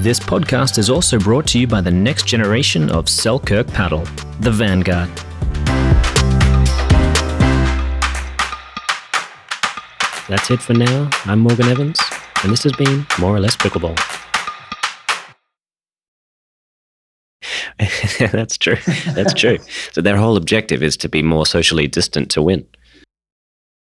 This 0.00 0.18
podcast 0.18 0.78
is 0.78 0.88
also 0.88 1.18
brought 1.18 1.46
to 1.48 1.58
you 1.58 1.66
by 1.66 1.82
the 1.82 1.90
next 1.90 2.26
generation 2.26 2.88
of 2.90 3.06
Selkirk 3.06 3.66
paddle, 3.66 4.04
the 4.40 4.50
Vanguard. 4.50 5.10
That's 10.26 10.50
it 10.50 10.62
for 10.62 10.72
now. 10.72 11.10
I'm 11.26 11.40
Morgan 11.40 11.66
Evans, 11.66 12.00
and 12.42 12.50
this 12.50 12.62
has 12.62 12.72
been 12.72 13.04
More 13.18 13.36
or 13.36 13.40
Less 13.40 13.56
Pickleball. 13.56 13.94
That's 18.32 18.56
true. 18.56 18.78
That's 19.12 19.34
true. 19.34 19.58
So 19.92 20.00
their 20.00 20.16
whole 20.16 20.38
objective 20.38 20.82
is 20.82 20.96
to 20.96 21.10
be 21.10 21.22
more 21.22 21.44
socially 21.44 21.86
distant 21.86 22.30
to 22.30 22.40
win. 22.40 22.66